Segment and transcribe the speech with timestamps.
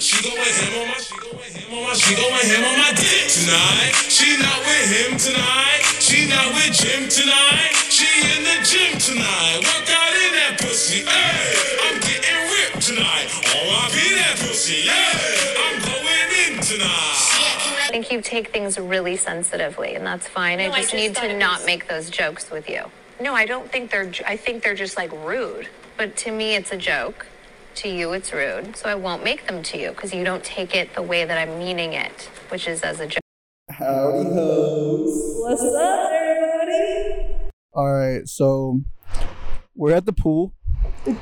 [0.00, 2.92] She going ham on my, she going ham on my, she going ham on my
[2.96, 3.92] dick tonight.
[4.08, 5.82] She not with him tonight.
[6.00, 7.72] She not with Jim tonight.
[7.90, 8.06] She
[8.36, 9.58] in the gym tonight.
[9.64, 11.00] Work out in that pussy.
[11.04, 13.28] Hey, I'm getting ripped tonight.
[13.32, 14.14] R.I.P.
[14.16, 14.84] that pussy.
[14.86, 17.82] Yeah, I'm going in tonight.
[17.84, 20.60] I think you take things really sensitively, and that's fine.
[20.60, 22.82] I No, I just just need to not was- make those jokes with you.
[23.20, 24.12] No, I don't think they're.
[24.26, 25.68] I think they're just like rude.
[25.96, 27.26] But to me, it's a joke.
[27.76, 28.74] To you, it's rude.
[28.74, 31.36] So I won't make them to you because you don't take it the way that
[31.36, 33.20] I'm meaning it, which is as a joke.
[33.68, 35.34] Howdy hoes.
[35.40, 37.50] What's up, everybody?
[37.74, 38.80] All right, so
[39.74, 40.54] we're at the pool.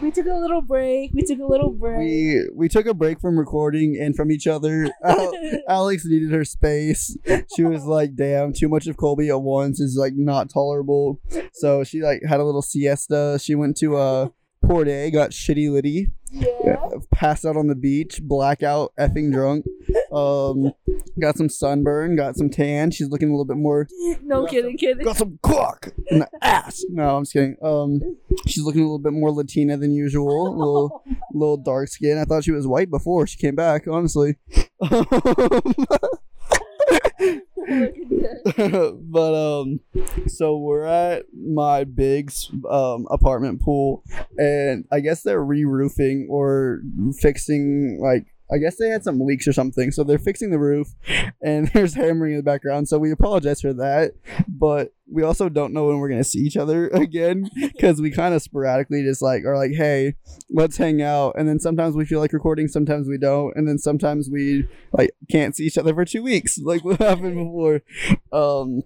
[0.00, 1.10] We took a little break.
[1.12, 1.98] We took a little break.
[1.98, 4.88] We we took a break from recording and from each other.
[5.68, 7.16] Alex needed her space.
[7.56, 11.20] She was like, "Damn, too much of Colby at once is like not tolerable."
[11.54, 13.40] So she like had a little siesta.
[13.42, 14.28] She went to uh
[14.66, 16.76] Port A, got shitty litty, yeah.
[17.12, 19.64] passed out on the beach, blackout, effing drunk.
[20.12, 20.72] Um,
[21.20, 22.90] got some sunburn, got some tan.
[22.90, 23.86] She's looking a little bit more
[24.22, 25.04] No kidding, kidding.
[25.04, 26.84] got some cock in the ass.
[26.88, 27.56] No, I'm just kidding.
[27.62, 28.16] Um,
[28.46, 30.48] she's looking a little bit more Latina than usual.
[30.48, 32.18] A little, little dark skin.
[32.18, 33.86] I thought she was white before she came back.
[33.88, 34.36] Honestly.
[38.56, 39.80] but um,
[40.26, 42.32] so we're at my big
[42.68, 44.02] um apartment pool,
[44.36, 46.80] and I guess they're re-roofing or
[47.20, 48.26] fixing like.
[48.54, 50.94] I guess they had some leaks or something, so they're fixing the roof,
[51.42, 52.88] and there's hammering in the background.
[52.88, 54.12] So we apologize for that,
[54.46, 58.32] but we also don't know when we're gonna see each other again because we kind
[58.32, 60.14] of sporadically just like are like, hey,
[60.50, 63.76] let's hang out, and then sometimes we feel like recording, sometimes we don't, and then
[63.76, 67.82] sometimes we like can't see each other for two weeks, like what happened before.
[68.32, 68.82] Um,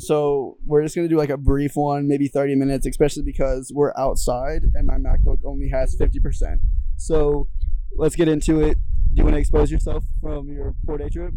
[0.00, 3.92] so we're just gonna do like a brief one, maybe thirty minutes, especially because we're
[3.96, 6.60] outside and my MacBook only has fifty percent.
[6.96, 7.46] So
[7.96, 8.78] let's get into it.
[9.14, 11.34] Do you want to expose yourself from your four day trip?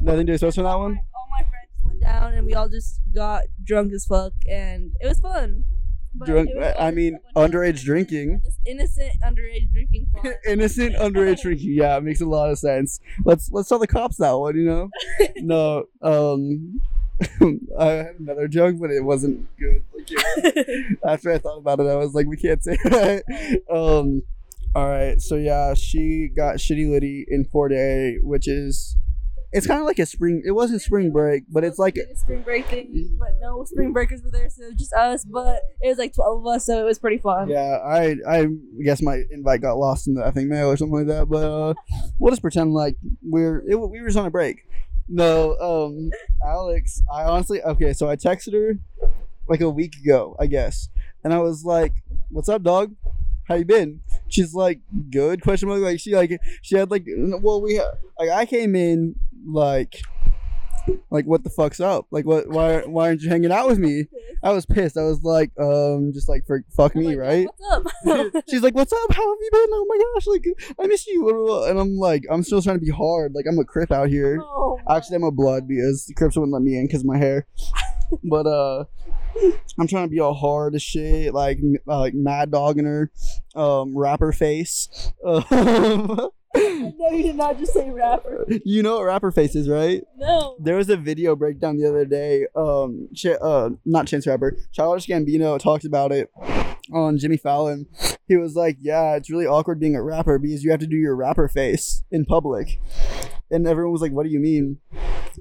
[0.00, 0.98] Nothing to expose from that one.
[1.14, 5.06] All my friends went down and we all just got drunk as fuck and it
[5.06, 5.64] was fun.
[6.18, 8.40] But Drunk, was I mean, underage drinking.
[8.66, 10.08] Innocent underage drinking.
[10.48, 11.72] Innocent underage drinking.
[11.74, 13.00] Yeah, it makes a lot of sense.
[13.24, 14.56] Let's let's tell the cops that one.
[14.56, 14.90] You know.
[15.36, 15.84] no.
[16.02, 16.80] Um.
[17.78, 19.82] I had another joke, but it wasn't good.
[19.94, 23.62] Like, it- after I thought about it, I was like, we can't say that.
[23.70, 24.22] Um.
[24.76, 25.22] All right.
[25.22, 28.94] So yeah, she got shitty litty in Port A, which is.
[29.52, 30.42] It's kind of like a spring.
[30.44, 34.20] It wasn't spring break, but it's like a spring break thing, but no spring breakers
[34.22, 35.24] were there, so it was just us.
[35.24, 37.48] But it was like twelve of us, so it was pretty fun.
[37.48, 38.48] Yeah, I I
[38.84, 41.30] guess my invite got lost in the I think mail or something like that.
[41.30, 41.74] But uh,
[42.18, 44.58] we'll just pretend like we're it, we were just on a break.
[45.08, 46.10] No, um,
[46.46, 47.94] Alex, I honestly okay.
[47.94, 48.78] So I texted her
[49.48, 50.90] like a week ago, I guess,
[51.24, 51.94] and I was like,
[52.28, 52.94] "What's up, dog?
[53.48, 54.80] How you been?" She's like,
[55.10, 55.80] "Good?" Question mark.
[55.80, 57.78] Like she like she had like well we
[58.18, 60.00] like I came in like
[61.10, 62.06] like what the fuck's up?
[62.10, 62.48] Like what?
[62.48, 64.06] Why why aren't you hanging out with me?
[64.42, 64.96] I was pissed.
[64.96, 67.48] I was like, um, just like for fuck I'm me, like, right?
[67.56, 68.06] What's
[68.36, 68.44] up?
[68.48, 69.12] She's like, "What's up?
[69.12, 69.68] How have you been?
[69.72, 70.44] Oh my gosh, like
[70.78, 73.32] I miss you." And I'm like, I'm still trying to be hard.
[73.34, 74.38] Like I'm a crip out here.
[74.40, 77.46] oh, Actually, I'm a blood because the crips wouldn't let me in because my hair.
[78.22, 78.84] but uh,
[79.78, 81.58] I'm trying to be all hard as shit, like
[81.88, 83.10] uh, like mad dogging her,
[83.54, 85.12] um, rapper face.
[86.58, 88.46] No, you did not just say rapper.
[88.64, 90.02] you know what rapper face is, right?
[90.16, 90.56] No.
[90.58, 92.46] There was a video breakdown the other day.
[92.56, 96.30] Um, Ch- uh, not Chance Rapper, Childish Gambino talked about it
[96.94, 97.86] on Jimmy Fallon.
[98.26, 100.96] He was like, "Yeah, it's really awkward being a rapper because you have to do
[100.96, 102.80] your rapper face in public,"
[103.50, 104.78] and everyone was like, "What do you mean?"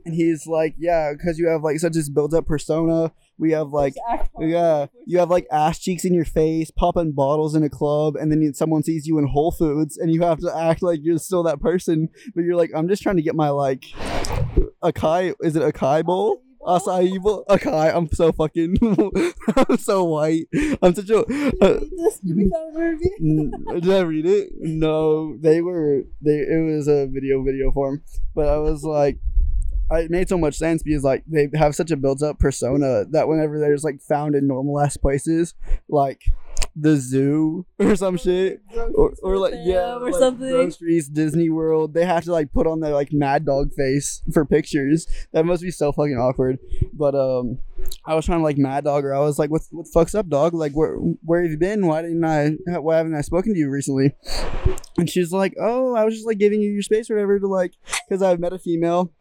[0.06, 3.14] And he's like, "Yeah, because you have like such this built-up persona.
[3.38, 4.50] We have like." Just act fun.
[4.50, 8.31] Yeah, you have like ass cheeks in your face, popping bottles in a club, and
[8.31, 11.44] then someone sees you in Whole Foods, and you have to act like you're still
[11.44, 12.09] that person.
[12.34, 13.85] But you're like, I'm just trying to get my like
[14.84, 15.34] acai.
[15.41, 16.41] Is it acai bowl?
[16.62, 17.46] Acai bowl.
[17.50, 17.96] Acai.
[17.96, 18.78] I'm so fucking.
[19.56, 20.47] I'm so white.
[20.81, 21.19] I'm such a.
[21.19, 23.52] Uh, This Jimmy Fallon review.
[23.81, 24.50] Did I read it?
[24.59, 26.38] No, they were they.
[26.40, 28.03] It was a video video form,
[28.34, 29.20] but I was like,
[29.91, 33.28] it made so much sense because like they have such a built up persona that
[33.28, 35.53] whenever they're just like found in normal ass places,
[35.90, 36.22] like
[36.76, 38.61] the zoo or some shit,
[38.96, 40.49] or, or like yeah, or like something.
[40.49, 44.46] groceries, Disney World, they have to like put on their like mad dog face for
[44.46, 45.08] pictures.
[45.32, 46.59] That must be so fucking awkward.
[46.93, 47.59] But um,
[48.05, 49.16] I was trying to like mad dog her.
[49.16, 50.53] I was like, "What what the fuck's up, dog?
[50.53, 51.85] Like, where where have you been?
[51.85, 52.49] Why didn't I?
[52.79, 54.16] Why haven't I spoken to you recently?"
[54.97, 57.47] And she's like, "Oh, I was just like giving you your space or whatever to
[57.47, 57.73] like,
[58.08, 59.14] because I've met a female."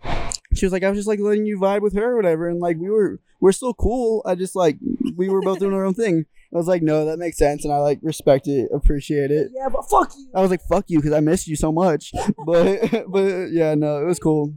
[0.55, 2.61] She was like, "I was just like letting you vibe with her or whatever, and
[2.61, 4.23] like we were we're still cool.
[4.25, 4.79] I just like
[5.17, 7.75] we were both doing our own thing." I was like, no, that makes sense, and
[7.75, 9.51] I like respect it, appreciate it.
[9.53, 10.31] Yeah, but fuck you.
[10.35, 12.13] I was like, fuck you, because I missed you so much.
[12.47, 14.55] But but yeah, no, it was cool.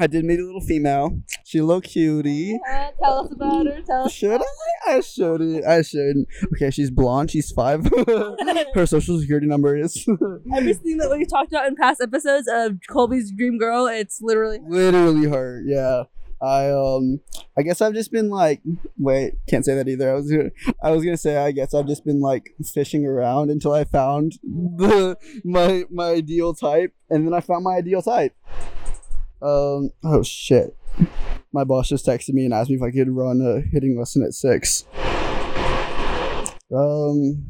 [0.00, 1.18] I did meet a little female.
[1.44, 2.58] She a little cutie.
[2.68, 3.80] Uh, tell us about her.
[3.82, 4.12] Tell us.
[4.12, 4.96] Should I?
[4.96, 5.64] I shouldn't.
[5.64, 6.28] I shouldn't.
[6.54, 7.30] Okay, she's blonde.
[7.30, 7.84] She's five.
[8.74, 10.06] Her social security number is
[10.56, 15.28] Everything that we talked about in past episodes of Colby's dream girl, it's literally literally
[15.28, 15.62] her.
[15.64, 16.04] Yeah.
[16.40, 17.20] I um
[17.56, 18.62] I guess I've just been like
[18.98, 20.50] wait can't say that either I was gonna
[20.82, 24.38] I was gonna say I guess I've just been like fishing around until I found
[24.42, 28.34] the my my ideal type and then I found my ideal type.
[29.42, 30.76] Um oh shit.
[31.52, 34.22] My boss just texted me and asked me if I could run a hitting lesson
[34.22, 34.84] at six.
[36.74, 37.44] Um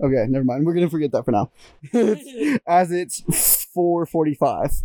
[0.00, 0.66] Okay, never mind.
[0.66, 1.50] We're gonna forget that for now.
[2.66, 4.82] As it's 4:45.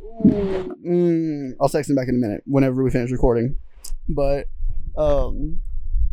[0.86, 3.58] Mm, I'll text him back in a minute whenever we finish recording.
[4.08, 4.48] But
[4.98, 5.62] um,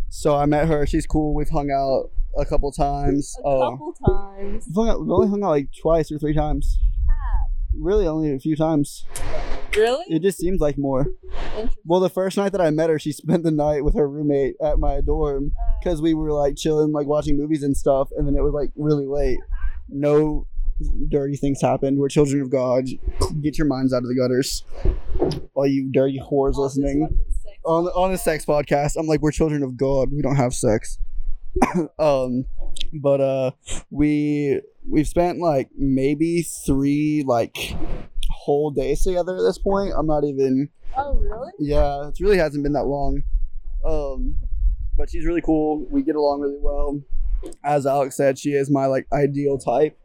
[0.08, 0.86] so I met her.
[0.86, 1.34] She's cool.
[1.34, 3.34] We've hung out a couple times.
[3.44, 4.68] a Uh, couple times.
[4.74, 6.78] we've, out, we've only hung out like twice or three times.
[7.78, 9.04] Really, only a few times.
[9.76, 10.04] Really?
[10.08, 11.06] It just seems like more.
[11.84, 14.54] Well, the first night that I met her, she spent the night with her roommate
[14.62, 18.08] at my dorm because we were like chilling, like watching movies and stuff.
[18.16, 19.38] And then it was like really late.
[19.90, 20.46] No
[21.08, 21.98] dirty things happened.
[21.98, 22.86] We're children of God.
[23.40, 24.64] Get your minds out of the gutters.
[25.54, 27.18] All you dirty whores listening
[27.64, 28.96] on on a sex podcast.
[28.96, 30.10] I'm like, we're children of God.
[30.12, 30.98] We don't have sex.
[31.98, 32.44] um,
[32.94, 33.50] but uh,
[33.90, 37.56] we we've spent like maybe three like
[38.30, 39.92] whole days together at this point.
[39.96, 40.68] I'm not even.
[40.96, 41.52] Oh, really?
[41.58, 43.22] Yeah, it really hasn't been that long.
[43.84, 44.36] Um,
[44.96, 45.86] but she's really cool.
[45.90, 47.00] We get along really well.
[47.64, 49.98] As Alex said, she is my like ideal type.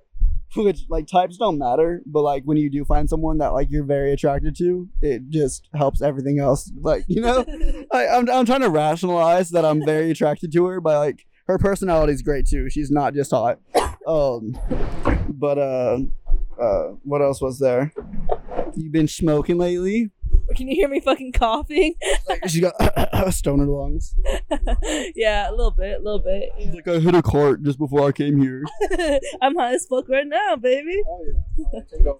[0.55, 3.85] Which like types don't matter, but like when you do find someone that like you're
[3.85, 6.71] very attracted to, it just helps everything else.
[6.79, 7.45] Like you know,
[7.91, 11.57] I, I'm I'm trying to rationalize that I'm very attracted to her, but like her
[11.57, 12.69] personality is great too.
[12.69, 13.59] She's not just hot.
[14.05, 14.57] Um,
[15.29, 15.99] but uh,
[16.61, 17.93] uh, what else was there?
[18.75, 20.11] you've been smoking lately?
[20.55, 21.95] Can you hear me fucking coughing?
[22.27, 22.73] Like she got
[23.33, 24.15] stoner lungs.
[25.15, 26.49] yeah, a little bit, a little bit.
[26.59, 28.63] She's like I hit a cart just before I came here.
[29.41, 31.01] I'm high as fuck right now, baby.
[31.07, 31.25] Oh
[32.03, 32.11] yeah.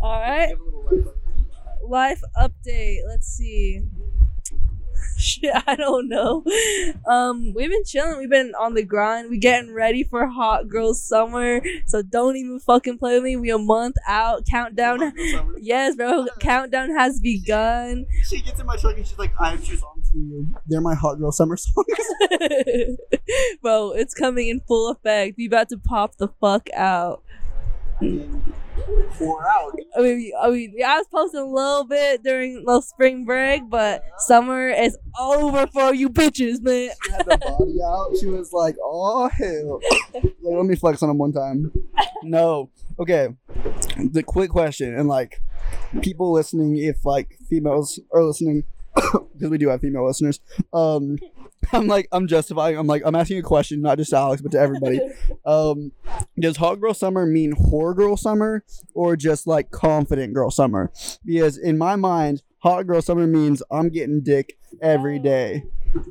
[0.00, 1.90] All right, Give a little life update.
[1.90, 2.98] life update.
[3.08, 3.82] Let's see.
[5.18, 6.44] Shit, I don't know.
[7.06, 8.18] Um, we've been chilling.
[8.18, 9.30] We've been on the grind.
[9.30, 11.60] We getting ready for hot girl summer.
[11.86, 13.36] So don't even fucking play with me.
[13.36, 14.46] We a month out.
[14.46, 15.12] Countdown.
[15.60, 16.26] Yes, bro.
[16.40, 18.06] Countdown has begun.
[18.28, 20.46] She gets in my truck and she's like, I have two songs for you.
[20.66, 21.86] They're my hot girl summer songs.
[23.62, 25.36] bro, it's coming in full effect.
[25.36, 27.22] We about to pop the fuck out.
[29.18, 29.72] Pour out.
[29.96, 33.62] I mean, I mean, yeah, I was posting a little bit during the spring break,
[33.68, 36.90] but summer is over for you bitches, man.
[37.04, 38.16] She had the body out.
[38.20, 39.80] She was like, oh hell.
[40.14, 41.72] Like, let me flex on him one time.
[42.22, 42.70] No.
[42.98, 43.28] Okay.
[43.96, 45.40] The quick question, and like
[46.02, 48.64] people listening, if like females are listening,
[48.94, 50.40] because we do have female listeners.
[50.72, 51.18] Um,
[51.72, 52.76] I'm like, I'm justifying.
[52.78, 55.00] I'm like, I'm asking a question, not just to Alex, but to everybody.
[55.44, 55.92] Um,
[56.38, 60.92] does hot girl summer mean whore girl summer, or just like confident girl summer?
[61.24, 65.22] Because in my mind, hot girl summer means I'm getting dick every oh.
[65.22, 65.64] day.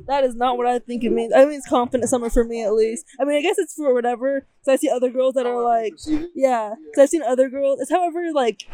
[0.06, 1.32] That is not what I think it means.
[1.34, 3.04] I mean, it's confident summer for me at least.
[3.20, 4.40] I mean, I guess it's for whatever.
[4.64, 5.94] Cause I see other girls that are like,
[6.34, 6.74] yeah.
[6.94, 7.80] Cause I've seen other girls.
[7.80, 8.64] It's however like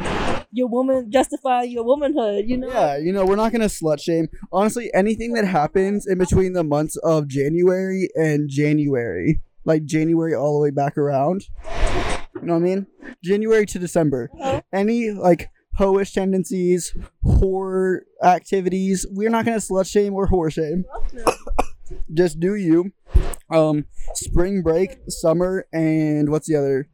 [0.51, 2.47] your woman justify your womanhood.
[2.49, 2.69] You know.
[2.69, 4.29] Yeah, you know, we're not gonna slut shame.
[4.53, 10.55] Honestly, anything that happens in between the months of January and January, like January all
[10.55, 11.49] the way back around,
[12.35, 12.87] you know what I mean?
[13.23, 14.63] January to December, uh-huh.
[14.73, 20.85] any like hoish tendencies, whore activities, we're not gonna slut shame or whore shame.
[22.13, 22.93] Just do you.
[23.51, 26.89] Um, spring break, summer, and what's the other?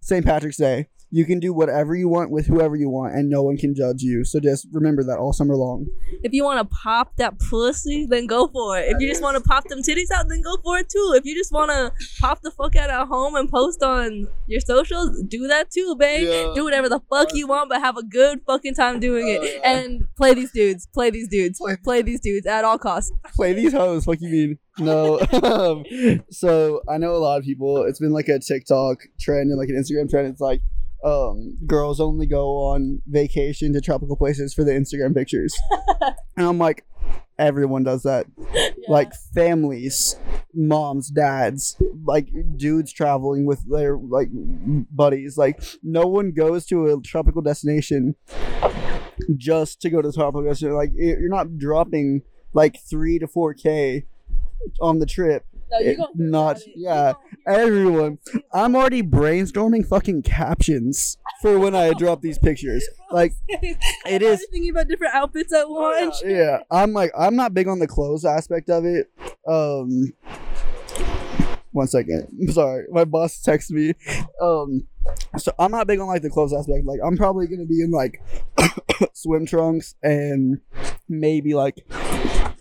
[0.00, 0.24] St.
[0.24, 0.88] Patrick's Day.
[1.16, 4.02] You can do whatever you want with whoever you want, and no one can judge
[4.02, 4.22] you.
[4.22, 5.86] So just remember that all summer long.
[6.22, 8.90] If you want to pop that pussy, then go for it.
[8.90, 11.14] If you just want to pop them titties out, then go for it too.
[11.16, 14.60] If you just want to pop the fuck out at home and post on your
[14.60, 16.28] socials, do that too, babe.
[16.28, 16.52] Yeah.
[16.54, 19.42] Do whatever the fuck you want, but have a good fucking time doing it.
[19.42, 19.70] Yeah.
[19.72, 20.86] And play these dudes.
[20.92, 21.58] Play these dudes.
[21.58, 23.10] Play- Play these dudes at all costs.
[23.34, 24.04] Play these hoes.
[24.04, 24.58] Fuck you mean?
[24.78, 25.18] No.
[25.46, 25.84] Um,
[26.30, 27.84] so I know a lot of people.
[27.84, 30.28] It's been like a TikTok trend and like an Instagram trend.
[30.28, 30.60] It's like
[31.04, 35.54] um, girls only go on vacation to tropical places for the Instagram pictures,
[36.36, 36.84] and I'm like,
[37.38, 38.26] everyone does that.
[38.88, 40.16] Like families,
[40.54, 45.36] moms, dads, like dudes traveling with their like buddies.
[45.36, 48.14] Like no one goes to a tropical destination
[49.36, 50.76] just to go to the tropical destination.
[50.76, 52.22] Like you're not dropping
[52.52, 54.06] like three to four k
[54.80, 55.44] on the trip.
[55.70, 57.14] No, It- gonna not- yeah, You
[57.46, 58.18] gonna hear Everyone.
[58.52, 62.86] I'm already brainstorming fucking captions for when I drop these pictures.
[63.12, 66.20] Like, it is thinking about different outfits at once.
[66.26, 69.08] yeah, I'm like, I'm not big on the clothes aspect of it.
[69.46, 70.12] Um,
[71.70, 72.26] one second.
[72.40, 73.94] I'm sorry, my boss texted me.
[74.42, 74.88] Um,
[75.38, 76.84] so I'm not big on like the clothes aspect.
[76.84, 78.20] Like, I'm probably gonna be in like
[79.12, 80.60] swim trunks and
[81.08, 81.86] maybe like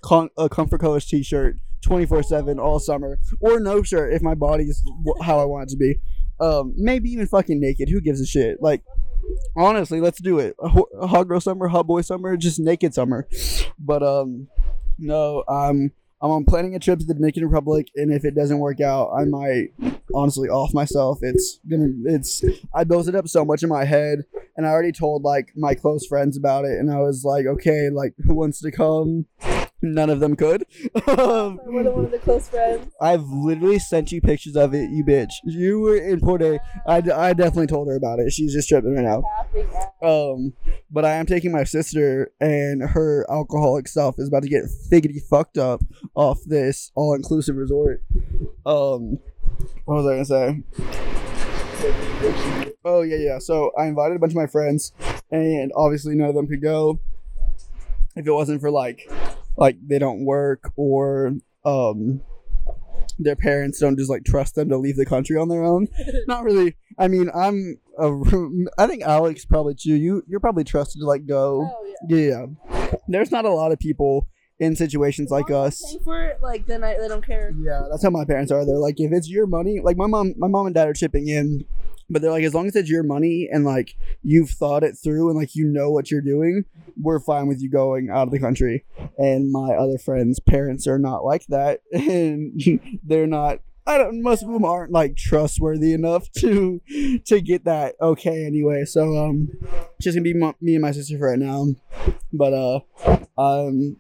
[0.02, 4.84] con- a comfort colors t-shirt 24/7 all summer or no shirt if my body is
[5.22, 6.00] how I want it to be.
[6.40, 7.90] Um, maybe even fucking naked.
[7.90, 8.62] Who gives a shit?
[8.62, 8.84] Like,
[9.56, 10.56] honestly, let's do it.
[10.62, 13.28] A, ho- a hot girl summer, hot boy summer, just naked summer.
[13.80, 14.48] But um,
[14.98, 18.60] no, I'm I'm on planning a trip to the Dominican Republic, and if it doesn't
[18.60, 19.68] work out, I might
[20.14, 21.20] honestly off myself.
[21.22, 24.26] It's gonna it's I built it up so much in my head,
[24.58, 27.90] and I already told like my close friends about it, and I was like, okay,
[27.92, 29.26] like who wants to come?
[29.94, 30.66] None of them could.
[31.08, 32.92] Um, one of the close friends.
[33.00, 35.32] I've literally sent you pictures of it, you bitch.
[35.44, 36.60] You were in Port A.
[36.88, 38.32] I, d- I definitely told her about it.
[38.34, 39.24] She's just tripping right now.
[40.02, 40.54] Um,
[40.92, 45.22] but I am taking my sister, and her alcoholic self is about to get figgity
[45.30, 45.82] fucked up
[46.16, 48.04] off this all inclusive resort.
[48.66, 49.20] Um,
[49.86, 50.64] what was I gonna say?
[52.84, 53.40] Oh yeah, yeah.
[53.40, 54.92] So I invited a bunch of my friends,
[55.32, 57.00] and obviously none of them could go.
[58.16, 59.10] If it wasn't for like,
[59.58, 61.34] like they don't work or
[61.64, 62.22] um,
[63.18, 65.88] their parents don't just like trust them to leave the country on their own.
[66.28, 66.76] Not really.
[66.98, 67.80] I mean, I'm.
[67.98, 68.12] A,
[68.78, 69.96] I think Alex probably too.
[69.96, 71.70] You you're probably trusted to like go.
[71.72, 72.18] Oh yeah.
[72.18, 72.46] Yeah.
[73.08, 74.28] There's not a lot of people
[74.60, 75.96] in situations like us.
[76.04, 77.54] For it, like then I they don't care.
[77.58, 78.66] Yeah, that's how my parents are.
[78.66, 81.28] They're like, if it's your money, like my mom, my mom and dad are chipping
[81.28, 81.66] in,
[82.10, 85.30] but they're like, as long as it's your money and like you've thought it through
[85.30, 86.66] and like you know what you're doing,
[87.02, 88.86] we're fine with you going out of the country.
[89.18, 93.60] And my other friends' parents are not like that, and they're not.
[93.88, 94.24] I don't.
[94.24, 96.82] Most of them aren't like trustworthy enough to
[97.26, 98.84] to get that okay anyway.
[98.86, 101.68] So um, it's just gonna be me and my sister for right now.
[102.34, 102.80] But uh,
[103.38, 103.98] um,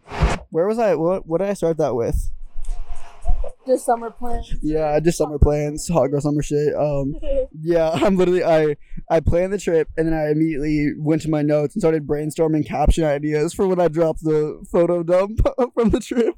[0.49, 0.95] where was I?
[0.95, 2.31] What what did I start that with?
[3.67, 4.53] Just summer plans.
[4.61, 6.75] Yeah, just summer plans, hot girl summer shit.
[6.75, 7.15] Um,
[7.59, 8.75] yeah, I'm literally I
[9.09, 12.65] I planned the trip and then I immediately went to my notes and started brainstorming
[12.67, 15.39] caption ideas for when I dropped the photo dump
[15.73, 16.35] from the trip.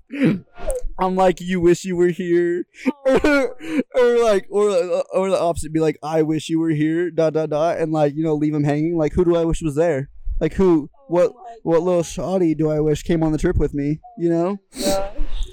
[1.00, 2.66] I'm like, you wish you were here,
[3.06, 4.70] or, like, or
[5.14, 8.16] or the opposite, be like, I wish you were here, dot dot dot, and like,
[8.16, 8.98] you know, leave them hanging.
[8.98, 10.10] Like, who do I wish was there?
[10.40, 10.90] Like, who?
[11.08, 11.34] What?
[11.64, 14.00] What little shoddy do I wish came on the trip with me?
[14.18, 14.58] You know?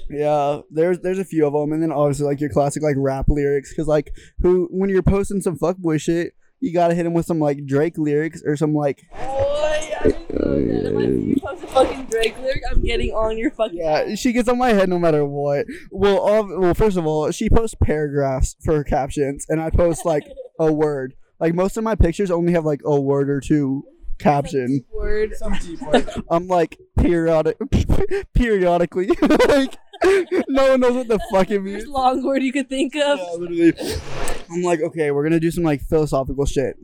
[0.09, 3.25] Yeah, there's there's a few of them, and then obviously like your classic like rap
[3.27, 7.25] lyrics, because like who when you're posting some fuckboy shit, you gotta hit him with
[7.25, 10.85] some like Drake lyrics or some like I didn't.
[10.85, 13.77] If I see you post a fucking Drake lyric, I'm getting on your fucking.
[13.77, 14.15] yeah.
[14.15, 15.65] She gets on my head no matter what.
[15.91, 20.05] Well, all, well, first of all, she posts paragraphs for her captions, and I post
[20.05, 20.27] like
[20.59, 21.15] a word.
[21.39, 23.83] Like most of my pictures only have like a word or two
[24.19, 24.85] caption.
[24.91, 25.33] Word.
[26.29, 27.57] I'm like periodic,
[28.33, 29.07] periodically.
[29.47, 29.77] like
[30.47, 31.87] no one knows what the fuck it means.
[31.87, 33.19] Long word you could think of.
[33.19, 33.73] Yeah, literally.
[34.51, 36.75] I'm like, okay, we're gonna do some like philosophical shit.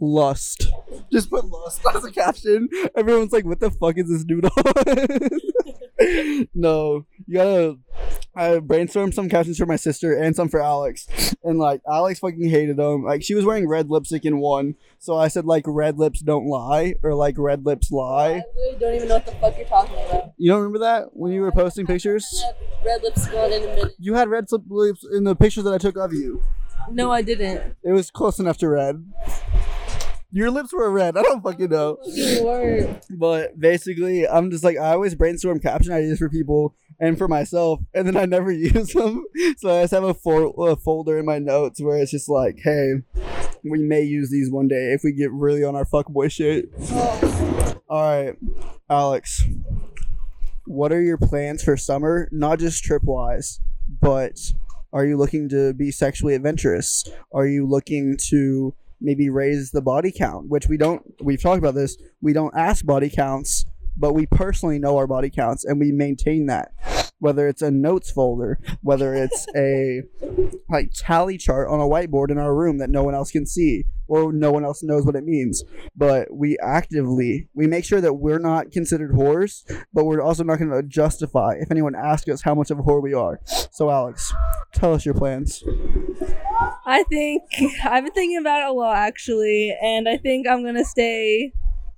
[0.00, 0.68] Lust.
[1.12, 2.68] Just put lust as a caption.
[2.96, 6.48] Everyone's like, what the fuck is this dude on?
[6.54, 7.78] no, you gotta.
[8.36, 11.06] I brainstormed some captions for my sister and some for Alex,
[11.44, 13.04] and like Alex fucking hated them.
[13.04, 16.46] Like she was wearing red lipstick in one, so I said like red lips don't
[16.46, 18.42] lie or like red lips I lie.
[18.56, 20.32] literally don't even know what the fuck you're talking about.
[20.36, 22.44] You don't remember that when you were posting pictures?
[22.84, 23.94] Red lips going in a minute.
[24.00, 26.42] You had red lips in the pictures that I took of you.
[26.90, 27.76] No, I didn't.
[27.84, 29.04] It was close enough to red.
[30.32, 31.16] Your lips were red.
[31.16, 31.98] I don't fucking know.
[33.10, 37.80] But basically, I'm just like, I always brainstorm caption ideas for people and for myself,
[37.94, 39.24] and then I never use them.
[39.58, 42.58] So I just have a, fo- a folder in my notes where it's just like,
[42.62, 42.94] hey,
[43.62, 46.70] we may use these one day if we get really on our fuckboy shit.
[47.88, 48.36] All right,
[48.90, 49.42] Alex,
[50.66, 52.28] what are your plans for summer?
[52.32, 53.60] Not just trip wise,
[54.00, 54.38] but
[54.92, 57.04] are you looking to be sexually adventurous?
[57.32, 60.48] Are you looking to maybe raise the body count?
[60.48, 64.78] Which we don't, we've talked about this, we don't ask body counts, but we personally
[64.78, 66.72] know our body counts and we maintain that.
[67.18, 70.02] Whether it's a notes folder, whether it's a
[70.68, 73.84] like tally chart on a whiteboard in our room that no one else can see
[74.08, 75.62] or no one else knows what it means.
[75.96, 79.62] But we actively we make sure that we're not considered whores
[79.94, 82.82] but we're also not going to justify if anyone asks us how much of a
[82.82, 83.40] whore we are.
[83.70, 84.32] So alex
[84.72, 85.62] tell us your plans.
[86.86, 87.42] I think
[87.84, 91.52] I've been thinking about it a lot actually, and I think I'm gonna stay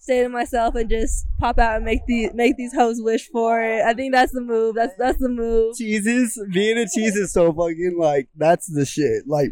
[0.06, 3.60] stay to myself and just pop out and make these make these hoes wish for
[3.60, 3.82] it.
[3.82, 4.76] I think that's the move.
[4.76, 5.74] That's that's the move.
[5.76, 9.50] cheeses being a cheese is so fucking like that's the shit like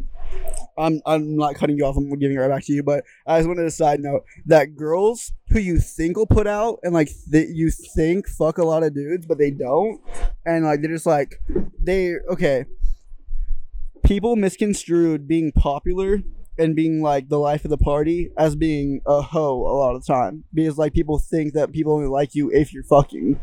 [0.78, 3.38] i'm i'm not cutting you off i'm giving it right back to you but i
[3.38, 7.10] just wanted to side note that girls who you think will put out and like
[7.30, 10.00] that you think fuck a lot of dudes but they don't
[10.46, 11.40] and like they're just like
[11.80, 12.64] they okay
[14.04, 16.22] people misconstrued being popular
[16.58, 20.04] and being like the life of the party as being a hoe a lot of
[20.04, 23.38] the time because like people think that people only like you if you're fucking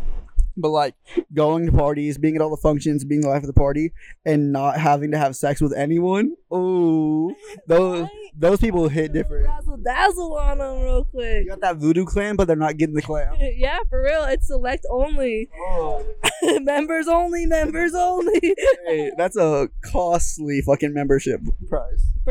[0.58, 0.96] but like
[1.34, 3.92] going to parties, being at all the functions, being the life of the party,
[4.26, 6.36] and not having to have sex with anyone.
[6.50, 7.34] Oh,
[7.68, 9.48] those those people hit different.
[9.48, 11.44] Dazzle dazzle on them real quick.
[11.44, 13.36] You got that voodoo clan, but they're not getting the clan.
[13.62, 14.24] Yeah, for real.
[14.24, 15.50] It's select only.
[15.56, 16.04] Oh,
[16.62, 18.56] members only, members only.
[18.88, 21.42] hey, that's a costly fucking membership.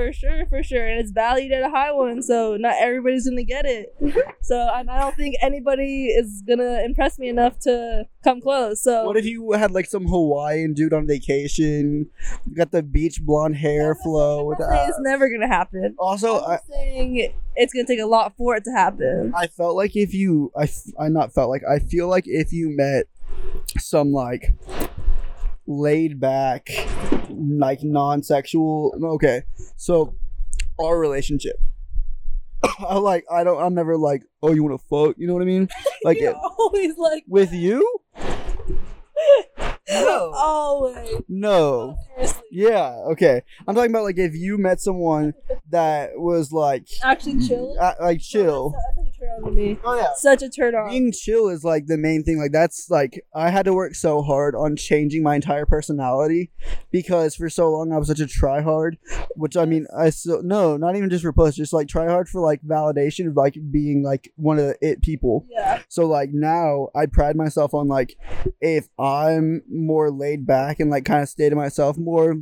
[0.00, 0.87] For sure, for sure.
[0.87, 3.95] And it's valued at a high one, so not everybody's gonna get it.
[4.42, 8.83] so I don't think anybody is gonna impress me enough to come close.
[8.83, 12.09] So What if you had like some Hawaiian dude on vacation,
[12.47, 14.88] you got the beach blonde hair flow with I'm not saying that?
[14.88, 15.95] it's never gonna happen.
[15.99, 19.33] Also, I'm I, saying it's gonna take a lot for it to happen.
[19.37, 22.75] I felt like if you, I, I not felt like I feel like if you
[22.75, 23.04] met
[23.78, 24.54] some like
[25.66, 26.69] laid back,
[27.33, 28.95] like non-sexual.
[29.17, 29.43] Okay,
[29.77, 30.15] so
[30.79, 31.57] our relationship.
[32.81, 35.43] I like I don't I'm never like oh you want to fuck you know what
[35.43, 35.69] I mean
[36.05, 38.01] like You're it, always like with you
[39.91, 41.23] no always.
[41.29, 42.43] no Seriously.
[42.53, 45.33] yeah okay I'm talking about like if you met someone
[45.71, 47.77] that was like Actually chill.
[47.81, 49.79] uh, like chill That's, that's such a turn on to me.
[49.85, 50.89] oh yeah Such a turn on.
[50.89, 54.23] being chill is like the main thing like that's like i had to work so
[54.23, 56.50] hard on changing my entire personality
[56.91, 58.97] because for so long i was such a try hard
[59.37, 62.29] which i mean i still no not even just for puss just like try hard
[62.29, 65.83] for like validation of like being like one of the it people Yeah.
[65.89, 68.17] so like now i pride myself on like
[68.61, 72.37] if i'm more laid back and like kind of stay to myself more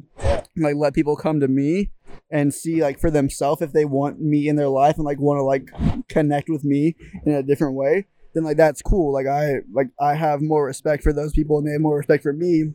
[0.57, 1.91] like let people come to me
[2.31, 5.39] and see like for themselves if they want me in their life and like want
[5.39, 5.71] to like
[6.09, 9.13] connect with me in a different way then like that's cool.
[9.13, 12.23] Like i like i have more respect for those people and they have more respect
[12.23, 12.73] for me.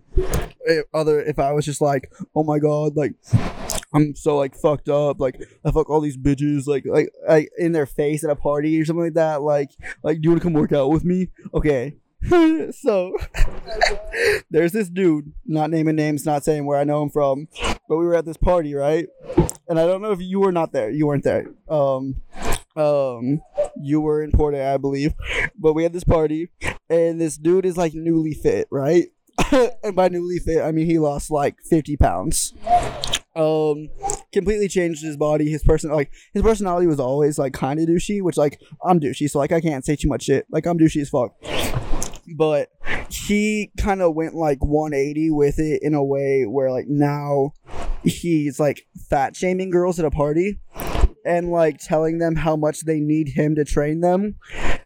[0.65, 3.13] If other if i was just like oh my god like
[3.93, 7.73] i'm so like fucked up like i fuck all these bitches like like like in
[7.73, 9.71] their face at a party or something like that like
[10.03, 11.29] like do you want to come work out with me?
[11.53, 11.97] Okay
[12.71, 13.17] so
[14.49, 17.47] there's this dude not naming names not saying where i know him from
[17.88, 19.07] but we were at this party right?
[19.67, 21.47] And i don't know if you were not there you weren't there.
[21.69, 22.21] Um
[22.75, 23.41] um
[23.79, 25.13] you were in Port I believe.
[25.57, 26.49] But we had this party
[26.89, 29.07] and this dude is like newly fit right?
[29.83, 32.53] And by newly fit I mean he lost like 50 pounds.
[33.36, 33.89] Um
[34.31, 38.21] completely changed his body his person like his personality was always like kind of douchey
[38.21, 40.47] which like I'm douchey so like I can't say too much shit.
[40.49, 41.36] Like I'm douchey as fuck
[42.36, 42.69] but
[43.09, 47.51] he kind of went like 180 with it in a way where like now
[48.03, 50.59] he's like fat shaming girls at a party
[51.25, 54.36] and like telling them how much they need him to train them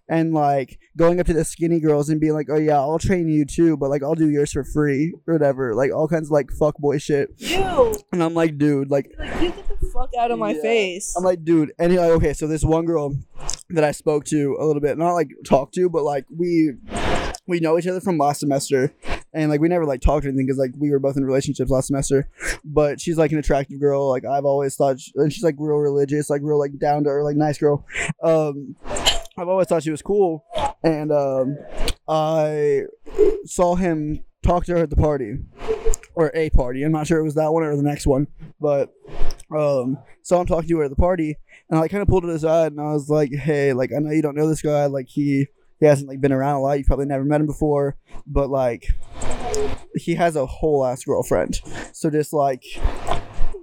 [0.09, 3.27] and like going up to the skinny girls and being like oh yeah i'll train
[3.27, 6.31] you too but like i'll do yours for free or whatever like all kinds of
[6.31, 10.11] like fuck boy shit You and i'm like dude like like you get the fuck
[10.17, 10.61] out of my Yeah.
[10.61, 11.13] face.
[11.17, 13.15] I'm like, dude, and he like, okay, so this one girl
[13.69, 16.73] that I spoke to a little bit, not like talked to, but like we
[17.47, 18.93] we know each other from last semester,
[19.33, 21.71] and like we never like talked or anything because like we were both in relationships
[21.71, 22.29] last semester.
[22.63, 25.77] But she's like an attractive girl, like I've always thought, sh and she's like real
[25.77, 27.85] religious, like real like down to earth, like nice girl.
[28.23, 28.75] Um,
[29.37, 30.45] I've always thought she was cool,
[30.83, 31.57] and um,
[32.07, 32.83] I
[33.45, 35.37] saw him talk to her at the party.
[36.15, 36.81] Or a party.
[36.81, 38.25] I'm not sure it was that one or the next one,
[38.59, 38.91] but
[39.55, 41.37] um, so I'm talking to her at the party,
[41.69, 43.99] and I like, kind of pulled her aside, and I was like, "Hey, like I
[43.99, 44.87] know you don't know this guy.
[44.87, 45.45] Like he
[45.79, 46.77] he hasn't like been around a lot.
[46.77, 48.87] You probably never met him before, but like
[49.95, 51.61] he has a whole ass girlfriend.
[51.93, 52.63] So just like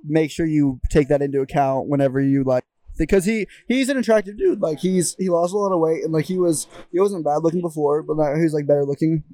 [0.05, 2.65] make sure you take that into account whenever you like."
[2.97, 6.13] Because he he's an attractive dude, like he's he lost a lot of weight and
[6.13, 9.25] like he was he wasn't bad looking before, but now he's like better looking,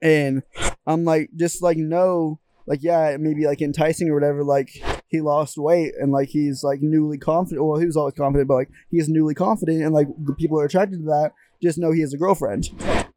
[0.00, 0.44] and
[0.86, 2.38] I'm like just like no
[2.70, 4.70] like yeah it may be like enticing or whatever like
[5.08, 8.54] he lost weight and like he's like newly confident well he was always confident but
[8.54, 10.06] like he is newly confident and like
[10.38, 12.68] people are attracted to that just know he has a girlfriend.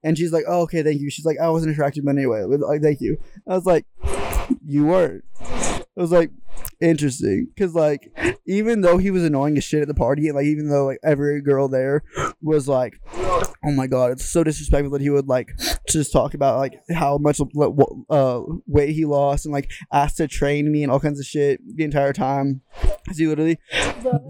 [0.03, 1.09] And she's like oh, okay thank you.
[1.09, 2.43] She's like i wasn't attracted but anyway.
[2.43, 3.17] Like thank you.
[3.47, 3.85] I was like
[4.65, 5.23] you weren't.
[5.41, 6.31] I was like
[6.81, 7.47] interesting.
[7.53, 8.11] Because like
[8.45, 10.99] even though he was annoying as shit at the party and like even though like
[11.03, 12.03] every girl there
[12.41, 12.99] was like
[13.65, 15.49] oh my god it's so disrespectful that he would like
[15.87, 17.39] just talk about like how much
[18.09, 21.59] uh, weight he lost and like asked to train me and all kinds of shit
[21.75, 22.61] the entire time.
[23.07, 23.59] Cause he literally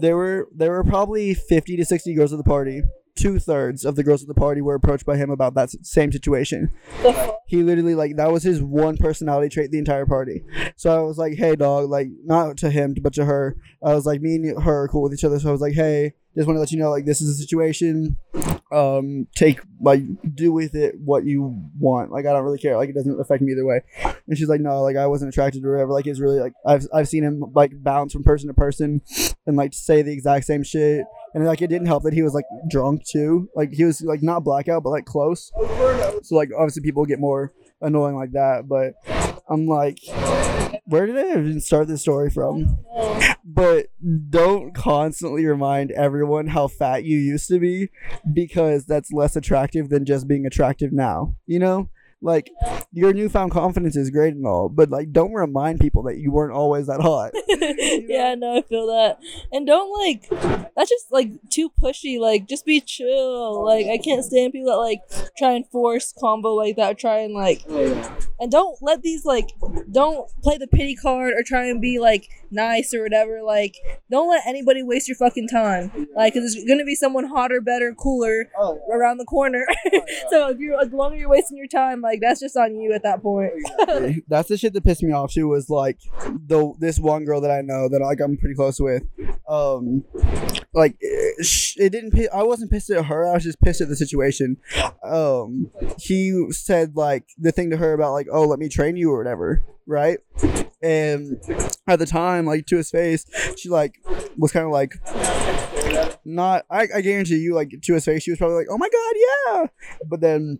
[0.00, 2.82] there were there were probably fifty to sixty girls at the party,
[3.16, 6.12] two thirds of the girls at the party were approached by him about that same
[6.12, 6.70] situation.
[7.46, 10.42] He literally like that was his one personality trait the entire party.
[10.76, 13.54] So I was like, hey dog, like not to him but to her.
[13.84, 15.38] I was like, me and her are cool with each other.
[15.38, 17.42] So I was like, hey, just want to let you know like this is a
[17.42, 18.16] situation.
[18.72, 20.02] Um, take like
[20.34, 22.10] do with it what you want.
[22.10, 22.76] Like I don't really care.
[22.76, 23.82] Like it doesn't affect me either way.
[24.26, 25.74] And she's like, no, like I wasn't attracted to her.
[25.74, 25.92] Whatever.
[25.92, 29.02] Like it's really like I've I've seen him like bounce from person to person
[29.46, 31.04] and like say the exact same shit.
[31.34, 33.48] And like it didn't help that he was like drunk too.
[33.54, 35.52] Like he was like not blackout, but like close.
[36.22, 38.66] So like obviously people get more annoying like that.
[38.66, 38.94] But
[39.48, 39.98] I'm like,
[40.86, 42.78] where did I even start this story from?
[43.44, 43.86] But
[44.30, 47.90] don't constantly remind everyone how fat you used to be
[48.32, 51.36] because that's less attractive than just being attractive now.
[51.46, 51.88] You know?
[52.24, 52.50] Like
[52.90, 56.54] your newfound confidence is great and all, but like don't remind people that you weren't
[56.54, 57.32] always that hot.
[58.08, 59.18] yeah, no, I feel that.
[59.52, 60.26] And don't like
[60.74, 62.18] that's just like too pushy.
[62.18, 63.64] Like just be chill.
[63.64, 65.00] Like I can't stand people that like
[65.36, 66.98] try and force combo like that.
[66.98, 69.50] Try and like and don't let these like
[69.92, 73.42] don't play the pity card or try and be like nice or whatever.
[73.42, 73.76] Like
[74.10, 76.08] don't let anybody waste your fucking time.
[76.16, 79.66] Like cause there's gonna be someone hotter, better, cooler oh, around the corner.
[80.30, 83.02] so if you're the longer you're wasting your time, like that's just on you at
[83.02, 83.52] that point.
[84.28, 85.48] That's the shit that pissed me off too.
[85.48, 85.98] Was like
[86.46, 89.02] the this one girl that I know that like I'm pretty close with.
[89.48, 90.04] Um,
[90.72, 91.46] like it,
[91.76, 92.14] it didn't.
[92.32, 93.28] I wasn't pissed at her.
[93.28, 94.56] I was just pissed at the situation.
[95.02, 99.10] Um, he said like the thing to her about like, oh, let me train you
[99.10, 100.18] or whatever, right?
[100.82, 101.40] And
[101.86, 104.00] at the time, like to his face, she like
[104.36, 104.94] was kind of like.
[106.24, 108.88] Not, I, I guarantee you, like to his face, she was probably like, "Oh my
[108.88, 109.66] god, yeah!"
[110.08, 110.58] But then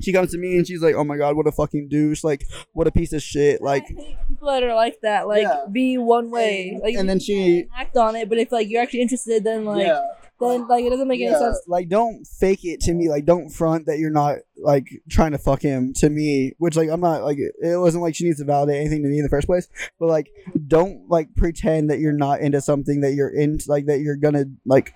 [0.00, 2.24] she comes to me and she's like, "Oh my god, what a fucking douche!
[2.24, 5.66] Like, what a piece of shit!" Like, people that are like that, like Yeah.
[5.70, 8.28] be one way, like and then she, act on it.
[8.28, 10.02] But if like you're actually interested, then like yeah,
[10.40, 11.60] then like it doesn't make any sense.
[11.66, 13.08] like don't fake it to me.
[13.08, 16.52] Like, don't front that you're not like trying to fuck him to me.
[16.58, 19.18] Which like I'm not like it wasn't like she needs to validate anything to me
[19.18, 19.68] in the first place.
[19.98, 20.30] But like,
[20.66, 24.44] don't like pretend that you're not into something that you're in, like that you're gonna
[24.64, 24.94] like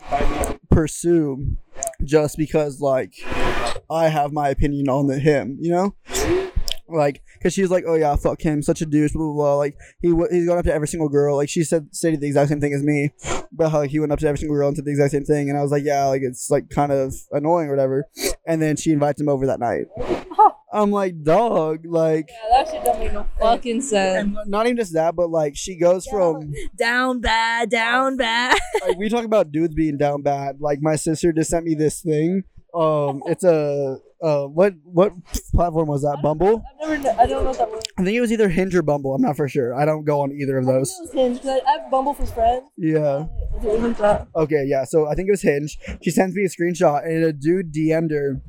[0.71, 1.57] pursue
[2.05, 3.15] just because like
[3.91, 5.59] I have my opinion on the him.
[5.61, 6.48] You know.
[6.89, 9.77] Like because she's like oh yeah fuck him such a douche blah blah blah like
[10.01, 12.49] he w- he's gone up to every single girl like she said stated the exact
[12.49, 13.11] same thing as me
[13.53, 15.49] but how he went up to every single girl and said the exact same thing
[15.51, 18.07] and I was like yeah like it's like kind of annoying or whatever
[18.47, 19.87] and then she invites him over that night
[20.73, 24.37] I'm like dog like Yeah, that shit don't make no fucking sense.
[24.47, 28.59] not even just that but like she goes from Down bad, down bad.
[28.87, 30.61] like we talk about dudes being down bad.
[30.61, 32.45] Like my sister just sent me this thing.
[32.75, 35.13] Um, it's a uh, what what
[35.55, 36.19] platform was that?
[36.23, 36.63] Bumble.
[36.83, 37.85] I've never, kn- I don't know what that was.
[37.99, 39.15] I think it was either Hinge or Bumble.
[39.15, 39.75] I'm not for sure.
[39.75, 40.91] I don't go on either of I those.
[41.13, 42.65] think it was Hinge, I I have Bumble for friends.
[42.77, 43.27] Yeah.
[44.37, 44.65] Okay.
[44.67, 44.85] Yeah.
[44.85, 45.79] So I think it was Hinge.
[46.03, 48.41] She sends me a screenshot, and a dude DM'd her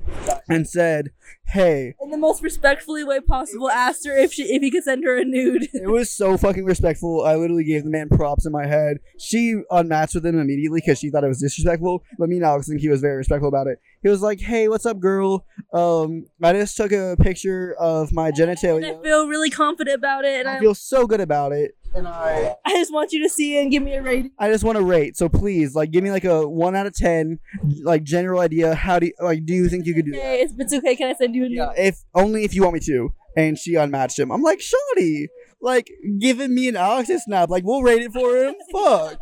[0.50, 1.12] and said,
[1.46, 5.04] "Hey." In the most respectfully way possible, asked her if she if he could send
[5.04, 5.70] her a nude.
[5.74, 7.24] It was so fucking respectful.
[7.24, 8.98] I literally gave the man props in my head.
[9.18, 12.04] She unmatched with him immediately because she thought it was disrespectful.
[12.18, 13.80] But me and Alex think he was very respectful about it.
[14.02, 15.46] He was like, "Hey, what's up, girl?
[15.74, 20.40] Um, I just took a picture of my And I feel really confident about it,
[20.40, 23.30] and I I, feel so good about it, and I, I just want you to
[23.30, 24.32] see it and give me a rating.
[24.38, 25.18] I just want to rate.
[25.18, 27.40] So please, like, give me like a one out of ten,
[27.84, 28.76] like general idea.
[28.76, 30.20] How do you, like do you think you could do that?
[30.20, 30.96] Okay, it's, it's okay.
[30.96, 31.58] Can I send you a nude?
[31.58, 33.14] Yeah, if only if you want me to.
[33.38, 34.32] And she unmatched him.
[34.32, 35.28] I'm like, Shawty,
[35.62, 37.50] like giving me an Alex a snap.
[37.50, 38.56] Like we'll rate it for him.
[38.72, 39.18] Fuck.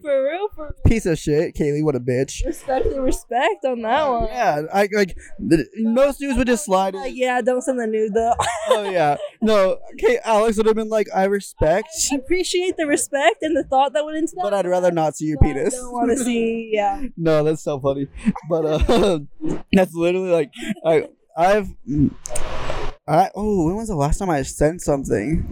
[0.00, 0.72] For real, for real.
[0.86, 1.82] Piece of shit, Kaylee.
[1.84, 2.44] What a bitch.
[2.44, 4.24] Respect the respect on that one.
[4.24, 6.94] Yeah, I like the, most dudes would just slide.
[6.94, 8.34] Like, yeah, don't send the nude though.
[8.68, 9.78] Oh yeah, no.
[9.94, 13.92] Okay, Alex would have been like, I respect, I appreciate the respect and the thought
[13.94, 14.42] that went into that.
[14.42, 15.74] but I'd rather not see your but I penis.
[15.74, 16.70] don't want to see.
[16.72, 17.02] Yeah.
[17.16, 18.06] no, that's so funny.
[18.48, 19.18] But uh,
[19.72, 20.50] that's literally like
[20.84, 21.68] I I've
[23.06, 25.44] I oh when was the last time I sent something?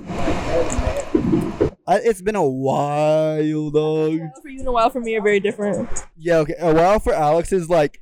[1.85, 4.21] I, it's been a while, dog.
[4.41, 5.89] For you and a while for me are very different.
[6.17, 6.55] Yeah, okay.
[6.61, 8.01] A while for Alex is like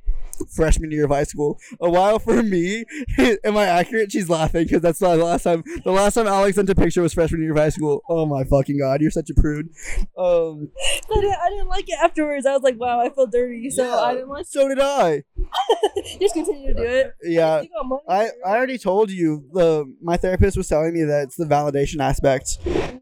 [0.55, 1.59] freshman year of high school.
[1.81, 2.85] A while for me,
[3.43, 4.11] am I accurate?
[4.11, 5.63] She's laughing because that's not the last time.
[5.83, 8.01] The last time Alex sent a picture was freshman year of high school.
[8.09, 9.69] Oh my fucking god, you're such a prude.
[10.17, 12.45] Um, I didn't, I didn't like it afterwards.
[12.45, 13.69] I was like, wow, I feel dirty.
[13.69, 15.23] So yeah, I didn't like So did I.
[16.19, 17.13] Just continue to do it.
[17.23, 17.63] Yeah.
[18.07, 21.99] I, I already told you the my therapist was telling me that it's the validation
[21.99, 22.57] aspect.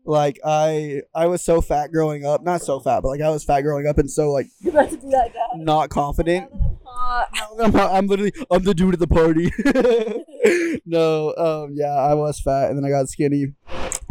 [0.05, 3.43] Like I I was so fat growing up, not so fat, but like I was
[3.43, 5.57] fat growing up and so like You're about to be that guy.
[5.57, 6.49] not confident.
[6.97, 7.75] I'm.
[7.75, 9.51] I'm, literally I'm the dude at the party.
[10.85, 13.53] no, um, yeah, I was fat and then I got skinny.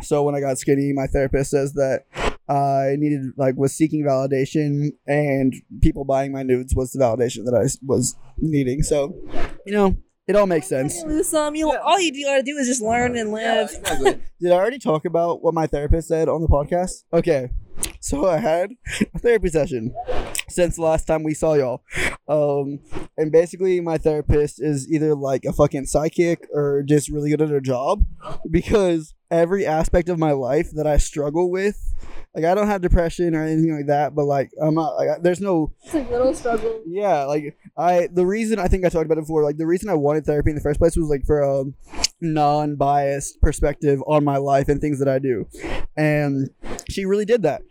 [0.03, 2.05] So when I got skinny, my therapist says that
[2.49, 7.55] I needed like was seeking validation, and people buying my nudes was the validation that
[7.55, 8.83] I was needing.
[8.83, 9.15] So,
[9.65, 11.03] you know, it all makes sense.
[11.03, 11.55] You lose some.
[11.55, 13.71] You all you gotta do is just learn and live.
[14.41, 17.05] Did I already talk about what my therapist said on the podcast?
[17.13, 17.51] Okay.
[18.01, 18.71] So I had
[19.15, 19.95] a therapy session
[20.49, 21.83] since the last time we saw y'all.
[22.29, 22.81] Um,
[23.17, 27.49] and basically, my therapist is either like a fucking psychic or just really good at
[27.49, 28.05] her job
[28.51, 31.79] because every aspect of my life that I struggle with,
[32.37, 35.41] like I don't have depression or anything like that, but like I'm not, like, there's
[35.41, 36.83] no It's like little struggle.
[36.87, 39.89] yeah, like I the reason I think I talked about it before, like the reason
[39.89, 41.65] I wanted therapy in the first place was like for a
[42.21, 45.47] non-biased perspective on my life and things that I do.
[45.97, 46.51] And
[46.91, 47.63] she really did that.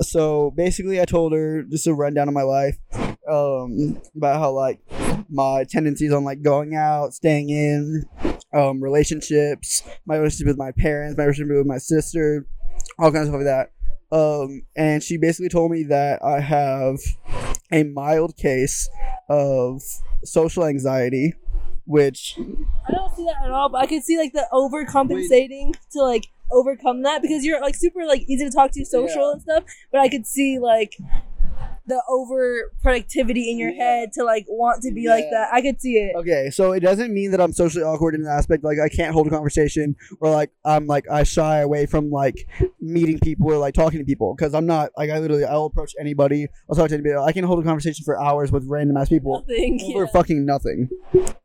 [0.00, 2.78] So basically I told her just a rundown of my life
[3.30, 4.80] um about how like
[5.30, 8.04] my tendencies on like going out, staying in,
[8.54, 12.46] um relationships, my relationship with my parents, my relationship with my sister,
[12.98, 13.70] all kinds of stuff like that.
[14.14, 16.98] Um and she basically told me that I have
[17.72, 18.88] a mild case
[19.28, 19.82] of
[20.24, 21.34] social anxiety,
[21.86, 22.38] which
[22.88, 26.26] I don't see that at all, but I can see like the overcompensating to like
[26.52, 29.32] overcome that because you're like super like easy to talk to, social Yeah.
[29.32, 29.64] and stuff.
[29.90, 30.96] But I could see like
[31.86, 33.84] the over productivity in your Yeah.
[33.84, 35.48] head to like want to be like that.
[35.52, 36.16] I could see it.
[36.16, 39.12] okay, so it doesn't mean that I'm socially awkward in an aspect like I can't
[39.12, 42.48] hold a conversation or like I'm like I shy away from like
[42.80, 45.92] meeting people or like talking to people because I'm not like I literally I'll approach
[46.00, 49.08] anybody, I'll talk to anybody, I can hold a conversation for hours with random ass
[49.10, 49.44] people.
[49.48, 49.80] Nothing.
[49.94, 50.10] over yeah.
[50.12, 50.88] fucking nothing.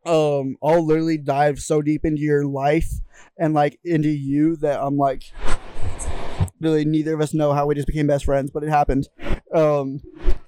[0.06, 2.90] Um, I'll literally dive so deep into your life
[3.38, 5.24] and like into you that I'm like,
[6.62, 9.08] really neither of us know how we just became best friends, but it happened.
[9.54, 10.02] Um,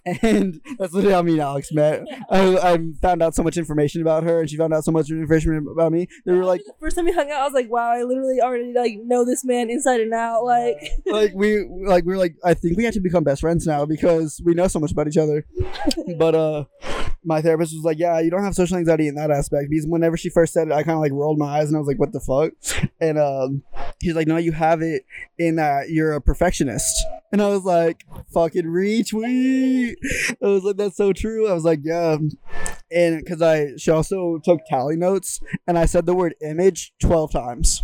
[0.22, 2.04] and that's literally how me and Alex met.
[2.30, 5.10] I, I found out so much information about her, and she found out so much
[5.10, 6.08] information about me.
[6.26, 8.42] They were like, the first time we hung out, I was like, wow, I literally
[8.42, 10.44] already like know this man inside and out.
[10.44, 13.66] Like, like we like we are like I think we have to become best friends
[13.68, 15.46] now because we know so much about each other.
[16.18, 16.66] But uh
[17.24, 20.18] my therapist was like, Yeah, you don't have social anxiety in that aspect because whenever
[20.18, 22.14] she first said it, I kinda like rolled my eyes and I was like, What
[22.14, 22.54] the fuck?
[23.00, 23.64] And um
[24.00, 25.06] he's like, No, you have it
[25.38, 27.06] in that you're a perfectionist.
[27.32, 29.96] And I was like, fucking retweet.
[30.44, 31.48] I was like, that's so true.
[31.48, 32.18] I was like, yeah.
[32.92, 37.32] And because I, she also took tally notes and I said the word image 12
[37.32, 37.84] times.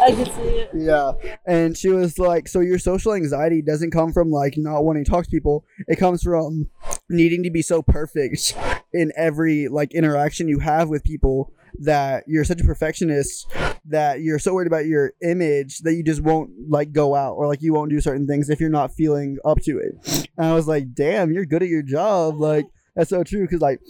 [0.00, 0.70] I can see it.
[0.74, 1.12] Yeah.
[1.46, 5.10] And she was like, So your social anxiety doesn't come from like not wanting to
[5.10, 5.64] talk to people.
[5.88, 6.70] It comes from
[7.08, 8.56] needing to be so perfect
[8.92, 13.46] in every like interaction you have with people that you're such a perfectionist
[13.84, 17.46] that you're so worried about your image that you just won't like go out or
[17.46, 20.28] like you won't do certain things if you're not feeling up to it.
[20.36, 22.40] And I was like, damn, you're good at your job.
[22.40, 23.46] Like, that's so true.
[23.48, 23.80] Cause like,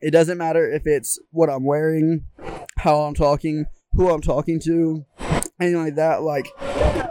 [0.00, 2.24] it doesn't matter if it's what I'm wearing,
[2.78, 5.04] how I'm talking, who I'm talking to,
[5.60, 6.22] anything like that.
[6.22, 6.48] Like,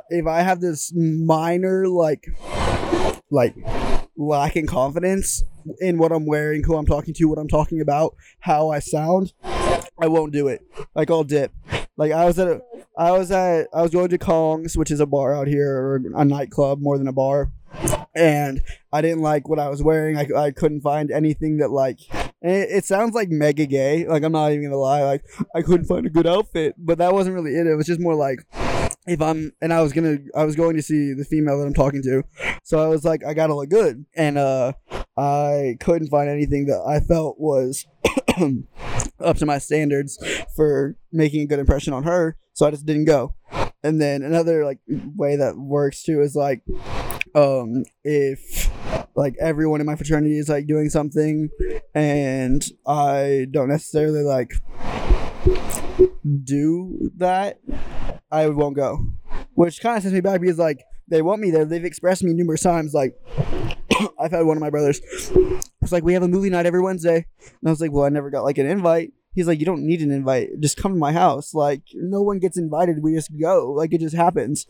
[0.09, 2.25] if I have this minor, like,
[3.29, 3.55] like,
[4.17, 5.43] lacking confidence
[5.79, 9.33] in what I'm wearing, who I'm talking to, what I'm talking about, how I sound,
[10.01, 10.61] I won't do it.
[10.95, 11.51] Like, I'll dip.
[11.97, 12.61] Like, I was at a,
[12.97, 16.01] I was at, I was going to Kong's, which is a bar out here, or
[16.15, 17.51] a nightclub more than a bar.
[18.15, 20.17] And I didn't like what I was wearing.
[20.17, 21.99] I, I couldn't find anything that, like,
[22.41, 24.07] it, it sounds like mega gay.
[24.07, 25.03] Like, I'm not even gonna lie.
[25.03, 27.67] Like, I couldn't find a good outfit, but that wasn't really it.
[27.67, 28.39] It was just more like,
[29.07, 31.73] if I'm, and I was gonna, I was going to see the female that I'm
[31.73, 32.23] talking to.
[32.63, 34.05] So I was like, I gotta look good.
[34.15, 34.73] And, uh,
[35.17, 37.85] I couldn't find anything that I felt was
[39.19, 40.17] up to my standards
[40.55, 42.37] for making a good impression on her.
[42.53, 43.35] So I just didn't go.
[43.83, 46.61] And then another like way that works too is like
[47.35, 48.69] um if
[49.15, 51.49] like everyone in my fraternity is like doing something
[51.93, 54.51] and I don't necessarily like
[56.43, 57.59] do that,
[58.31, 59.05] I won't go.
[59.53, 61.65] Which kind of sends me back because like they want me there.
[61.65, 62.93] They've expressed me numerous times.
[62.93, 63.15] Like
[64.19, 65.01] I've had one of my brothers.
[65.81, 68.09] It's like we have a movie night every Wednesday, and I was like, well, I
[68.09, 69.13] never got like an invite.
[69.33, 70.49] He's like, you don't need an invite.
[70.59, 71.53] Just come to my house.
[71.53, 73.01] Like no one gets invited.
[73.01, 73.71] We just go.
[73.71, 74.65] Like it just happens.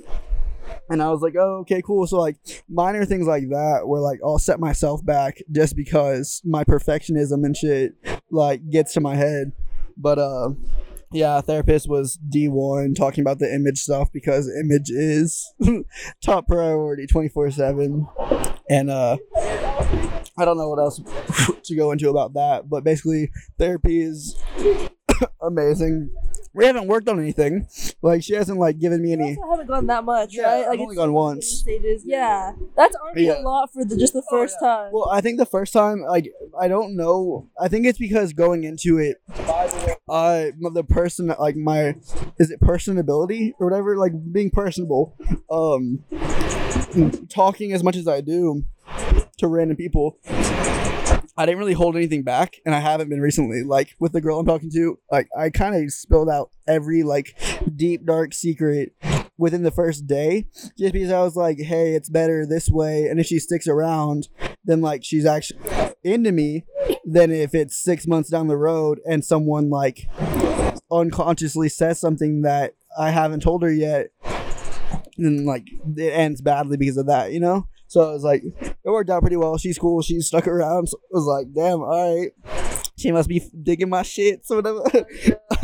[0.89, 2.05] And I was like, oh, okay, cool.
[2.07, 6.63] So like minor things like that where like I'll set myself back just because my
[6.63, 7.93] perfectionism and shit
[8.29, 9.53] like gets to my head.
[9.97, 10.49] But uh
[11.11, 15.53] yeah, therapist was D1 talking about the image stuff because image is
[16.23, 18.55] top priority 24/7.
[18.69, 19.17] And uh
[20.37, 21.01] I don't know what else
[21.63, 24.37] to go into about that, but basically therapy is
[25.41, 26.09] amazing.
[26.53, 27.67] We haven't worked on anything.
[28.01, 30.67] Like she hasn't like given me any also haven't gone that much, Yeah, right?
[30.67, 31.45] I've only gone once.
[31.47, 32.03] Stages.
[32.05, 33.39] Yeah, that's already Yeah.
[33.39, 34.91] a lot for the just the first time.
[34.91, 37.49] Well, I think the first time, like, I don't know.
[37.59, 39.17] I think it's because going into it,
[40.09, 41.95] I the person that like my
[42.37, 45.15] is it personability or whatever, like being personable.
[45.49, 46.03] Um,
[47.29, 48.65] talking as much as I do
[49.37, 50.17] to random people,
[51.39, 53.63] I didn't really hold anything back, and I haven't been recently.
[53.63, 57.37] Like with the girl I'm talking to, like I kind of spilled out every like
[57.75, 58.93] deep dark secret
[59.37, 63.19] within the first day, just because I was like, "Hey, it's better this way," and
[63.19, 64.27] if she sticks around,
[64.69, 65.59] then like she's actually
[66.03, 66.65] into me.
[67.05, 70.07] Than if it's six months down the road and someone like
[70.91, 74.11] unconsciously says something that I haven't told her yet,
[75.17, 77.67] and like it ends badly because of that, you know.
[77.87, 79.57] So it was like it worked out pretty well.
[79.57, 80.01] She's cool.
[80.01, 80.89] She stuck around.
[80.89, 82.31] So it was like, damn, all right.
[82.97, 84.83] She must be digging my shit, so whatever.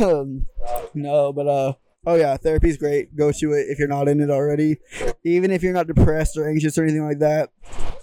[0.00, 0.46] um,
[0.94, 1.74] no, but uh,
[2.06, 3.14] oh yeah, therapy's great.
[3.16, 4.78] Go to it if you're not in it already.
[5.24, 7.50] Even if you're not depressed or anxious or anything like that,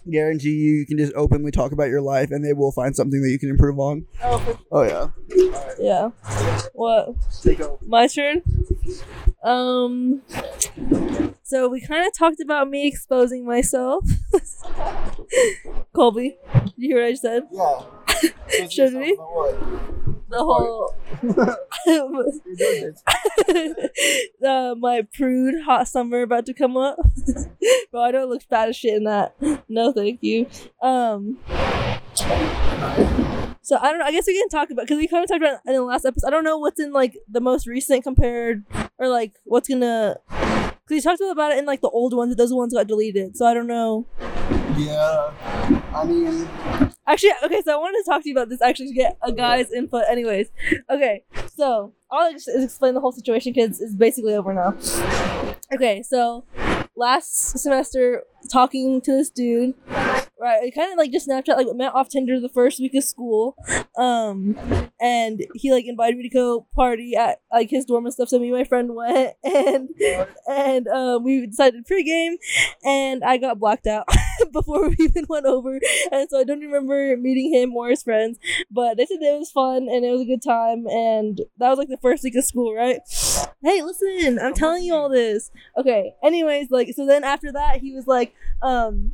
[0.10, 3.22] guarantee you you can just openly talk about your life, and they will find something
[3.22, 4.06] that you can improve on.
[4.24, 5.08] Oh, Oh yeah.
[5.80, 6.10] yeah.
[6.74, 7.16] What?
[7.42, 7.62] Take.
[7.88, 8.42] My turn.
[9.44, 10.22] Um.
[11.44, 14.04] So we kind of talked about me exposing myself.
[15.94, 17.44] Colby, did you hear what I just said?
[17.52, 18.68] Yeah.
[18.70, 19.18] Should we?
[20.34, 20.96] The whole.
[24.44, 26.98] uh, my prude hot summer about to come up.
[27.92, 29.36] Bro, I don't look fat as shit in that.
[29.70, 30.48] No, thank you.
[30.82, 31.38] Um.
[33.62, 34.06] So I don't know.
[34.06, 35.84] I guess we can talk about because we kind of talked about it in the
[35.84, 36.26] last episode.
[36.26, 38.64] I don't know what's in like the most recent compared
[38.98, 40.18] or like what's gonna.
[40.30, 43.38] Because we talked about it in like the old ones, but those ones got deleted.
[43.38, 44.08] So I don't know.
[44.78, 45.82] Yeah.
[45.96, 46.48] I mean,
[47.06, 49.32] Actually, okay, so I wanted to talk to you about this actually to get a
[49.32, 50.04] guy's input.
[50.10, 50.50] Anyways,
[50.90, 54.74] okay, so I'll just explain the whole situation because it's basically over now.
[55.74, 56.46] Okay, so
[56.96, 59.74] last semester, talking to this dude,
[60.44, 60.62] right?
[60.62, 63.56] I kind of like just Snapchat, like met off Tinder the first week of school,
[63.98, 64.58] um,
[65.00, 68.30] and he like invited me to go party at like his dorm and stuff.
[68.30, 69.90] So me and my friend went, and
[70.50, 72.36] and um, we decided pregame,
[72.84, 74.06] and I got blacked out
[74.52, 75.80] before we even went over,
[76.12, 78.38] and so I don't remember meeting him or his friends.
[78.70, 81.80] But they said it was fun and it was a good time, and that was
[81.80, 83.00] like the first week of school, right?
[83.64, 85.52] Hey, listen, I'm telling you all this.
[85.78, 86.16] Okay.
[86.22, 89.14] Anyways, like so then after that he was like, um,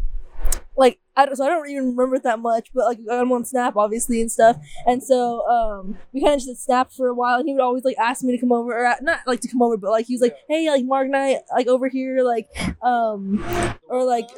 [0.79, 3.43] like I don't, so I don't even remember it that much, but like I'm on
[3.43, 7.39] Snap obviously and stuff, and so um we kind of just snapped for a while,
[7.39, 9.49] and he would always like ask me to come over, or uh, not like to
[9.49, 12.47] come over, but like he was like, hey, like Marg night, like over here, like
[12.81, 13.43] um,
[13.89, 14.29] or like,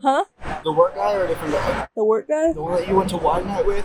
[0.00, 0.24] huh?
[0.64, 1.88] The work guy or a different guy?
[1.94, 2.52] The work guy?
[2.52, 3.84] The one that you went to wine night with?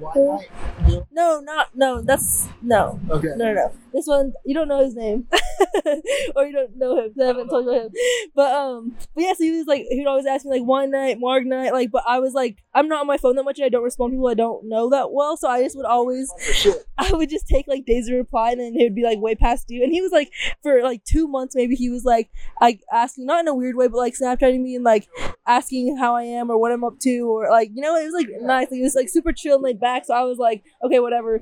[0.00, 1.02] Night?
[1.12, 2.00] No, not no.
[2.02, 3.00] That's no.
[3.10, 3.28] Okay.
[3.36, 3.72] No, no, no.
[3.94, 5.28] This one, you don't know his name,
[6.34, 7.12] or you don't know him.
[7.20, 7.90] I haven't told you him.
[8.34, 11.20] But um, but yeah, so he was like, he'd always ask me like one night,
[11.20, 11.92] Marg night, like.
[11.92, 14.10] But I was like, I'm not on my phone that much, and I don't respond
[14.10, 15.36] to people I don't know that well.
[15.36, 16.74] So I just would always, Shit.
[16.98, 19.36] I would just take like days to reply, and then it would be like way
[19.36, 19.84] past due.
[19.84, 20.32] And he was like,
[20.64, 22.30] for like two months, maybe he was like,
[22.60, 25.08] like asking, not in a weird way, but like Snapchatting me and like
[25.46, 28.14] asking how I am or what I'm up to, or like you know, it was
[28.14, 28.72] like nice.
[28.72, 30.06] Like, it was like super chill and laid back.
[30.06, 31.40] So I was like, okay, whatever.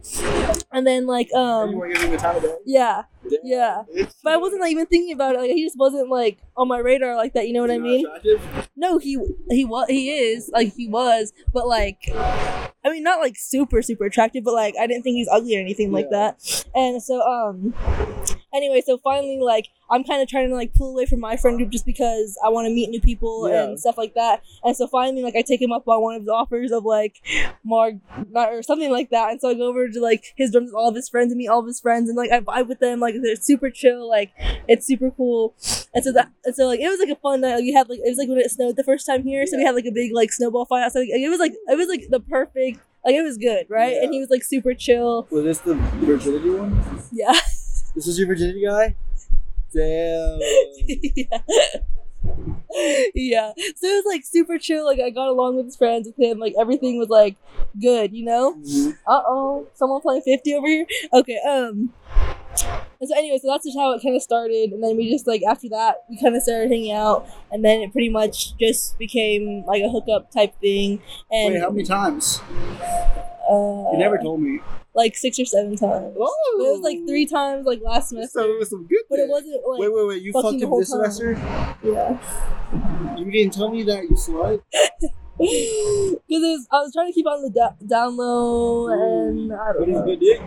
[0.72, 2.56] And then like um, weren't giving me the time of day?
[2.66, 3.02] yeah,
[3.44, 3.84] yeah.
[4.24, 5.38] But I wasn't like even thinking about it.
[5.38, 7.46] Like he just wasn't like on my radar like that.
[7.46, 8.06] You know what I mean?
[8.76, 9.18] No, he
[9.50, 14.06] he was he is like he was, but like I mean not like super super
[14.06, 16.64] attractive, but like I didn't think he's ugly or anything like that.
[16.74, 17.74] And so um
[18.54, 21.58] anyway, so finally like I'm kind of trying to like pull away from my friend
[21.58, 23.64] group just because I want to meet new people Yeah.
[23.64, 24.42] and stuff like that.
[24.64, 27.16] And so finally like I take him up on one of the offers of like
[27.64, 28.00] Marg
[28.34, 29.30] or something like that.
[29.32, 31.38] And so I go over to like his dorm with all of his friends and
[31.38, 34.08] meet all of his friends and like I vibe with them like they're super chill
[34.08, 34.32] like
[34.68, 35.54] it's super cool.
[35.94, 37.56] And so that and so like it was like a fun night.
[37.56, 39.56] Like we had like it was like when it snowed the first time here, so
[39.58, 41.00] we had like a big like snowball fight outside.
[41.00, 43.96] Like, it was like it was like the perfect like it was good, right?
[43.96, 45.26] And he was like super chill.
[45.30, 47.02] Was this the virginity one?
[47.12, 47.32] Yeah.
[47.94, 48.94] This is your virginity guy?
[49.74, 50.38] Damn.
[51.16, 51.38] yeah.
[53.14, 53.52] yeah.
[53.76, 54.84] So it was like super chill.
[54.86, 56.38] Like I got along with his friends with him.
[56.38, 57.36] Like everything was like
[57.80, 58.54] good, you know?
[58.54, 58.92] Mhm.
[59.06, 59.66] Uh oh.
[59.74, 60.86] Someone playing 50 over here?
[61.12, 61.92] Okay, um
[63.00, 65.26] and so anyway, so that's just how it kind of started, and then we just
[65.26, 68.98] like after that we kind of started hanging out, and then it pretty much just
[68.98, 71.00] became like a hookup type thing,
[71.30, 72.40] and Wait, how many times?
[73.50, 74.60] uh, You never told me.
[74.94, 76.14] Like six or seven times.
[76.18, 76.54] Oh.
[76.58, 79.02] But it was like three times like last semester, So it was some good.
[79.08, 80.22] but it wasn't like Wait, wait, wait!
[80.22, 81.10] You fucking fucked him this time.
[81.10, 81.32] semester?
[81.84, 83.16] yeah.
[83.18, 84.62] You didn't tell me that, you slut.
[85.38, 90.04] Because I was trying to keep on the da- down low, and I don't know.
[90.04, 90.40] good dick.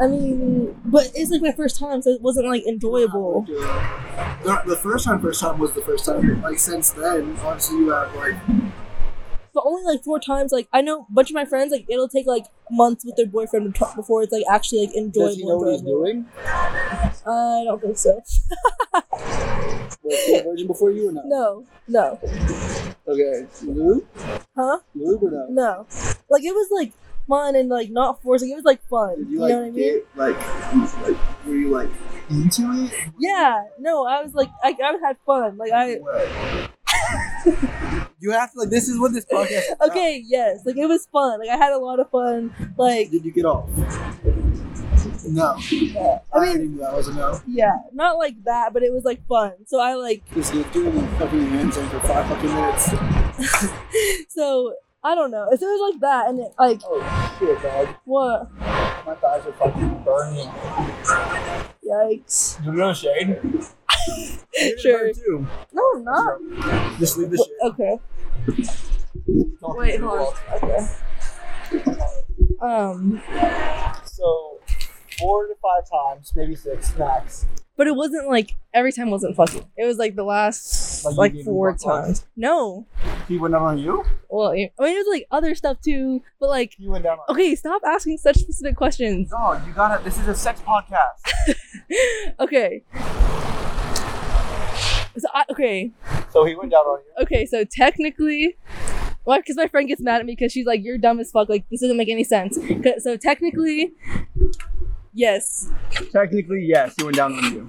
[0.00, 3.42] I mean, but it's like my first time, so it wasn't like enjoyable.
[3.46, 6.42] The, the first time, first time was the first time.
[6.42, 8.34] Like since then, obviously you have like
[9.54, 10.50] But only like four times.
[10.52, 13.26] Like I know a bunch of my friends, like it'll take like months with their
[13.26, 15.28] boyfriend to talk before it's like actually like enjoyable.
[15.28, 16.26] Does he know what he's doing?
[17.26, 18.20] I don't think so.
[20.02, 21.24] Was he a virgin before you or not?
[21.26, 22.18] No, no,
[23.08, 23.46] Okay.
[23.62, 24.06] Lube?
[24.56, 24.78] huh?
[24.94, 25.46] Lube or no?
[25.48, 25.86] No.
[26.28, 26.92] Like it was like
[27.28, 28.50] fun and like not forcing.
[28.50, 29.16] It was like fun.
[29.18, 29.94] Did You, you like know what I mean?
[29.94, 31.88] get like, like were you like
[32.28, 32.92] into it?
[33.18, 33.64] Yeah.
[33.78, 35.56] No, I was like I, I had fun.
[35.56, 36.00] Like I
[38.20, 38.70] You have to like.
[38.70, 39.50] This is what this podcast.
[39.50, 39.90] Is about.
[39.90, 40.22] okay.
[40.24, 40.64] Yes.
[40.64, 41.40] Like it was fun.
[41.40, 42.54] Like I had a lot of fun.
[42.78, 43.68] Like Did you get off?
[45.28, 45.54] No.
[45.70, 46.20] yeah.
[46.32, 46.78] I I mean.
[46.78, 47.38] that was a no.
[47.46, 49.52] Yeah, not like that, but it was like fun.
[49.66, 53.64] So I like was doing the fucking handstand for five fucking minutes.
[54.32, 55.46] so I don't know.
[55.50, 57.88] So it was like that, and it, like Oh shit, dog.
[58.06, 58.50] what?
[58.58, 60.48] My thighs are fucking burning.
[61.86, 62.64] Yikes!
[62.64, 63.38] You know shade?
[64.80, 65.12] Sure.
[65.12, 65.46] Too.
[65.72, 66.98] No, I'm not.
[66.98, 67.56] Just leave the shit.
[67.72, 67.98] Okay.
[69.62, 70.62] Wait, hold on.
[70.62, 70.86] Okay.
[72.60, 73.22] Um,
[74.04, 74.58] So,
[75.18, 77.46] four to five times, maybe six max.
[77.76, 79.64] but it wasn't like every time wasn't fucking.
[79.76, 82.24] It was like the last Like like four times.
[82.36, 82.86] No,
[83.28, 84.04] He went down on you?
[84.28, 87.24] well, I mean it was like other stuff too, but like He went down on
[87.34, 89.30] okay, stop asking such specific questions.
[89.30, 90.02] Dog, you gotta.
[90.04, 91.54] This is a sex podcast.
[92.40, 92.82] okay.
[95.16, 95.92] So I, okay,
[96.30, 97.22] So he went down on you.
[97.22, 97.46] okay.
[97.46, 98.56] So technically,
[99.24, 101.48] well, because my friend gets mad at me because she's like, "You're dumb as fuck.
[101.48, 102.58] Like this doesn't make any sense."
[102.98, 103.92] So technically,
[105.12, 105.68] yes.
[106.12, 107.68] Technically, yes, he went down on you.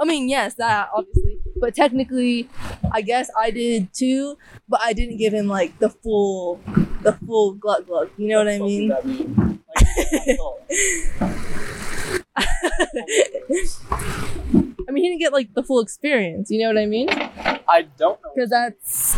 [0.00, 2.48] I mean, yes, that obviously, but technically,
[2.92, 4.36] I guess I did too.
[4.68, 6.60] But I didn't give him like the full,
[7.02, 8.10] the full glut glut.
[8.16, 8.90] You know what I mean?
[8.90, 9.58] What does that mean?
[14.88, 16.50] I mean, he didn't get like the full experience.
[16.50, 17.08] You know what I mean?
[17.10, 18.30] I don't know.
[18.34, 19.16] Because that's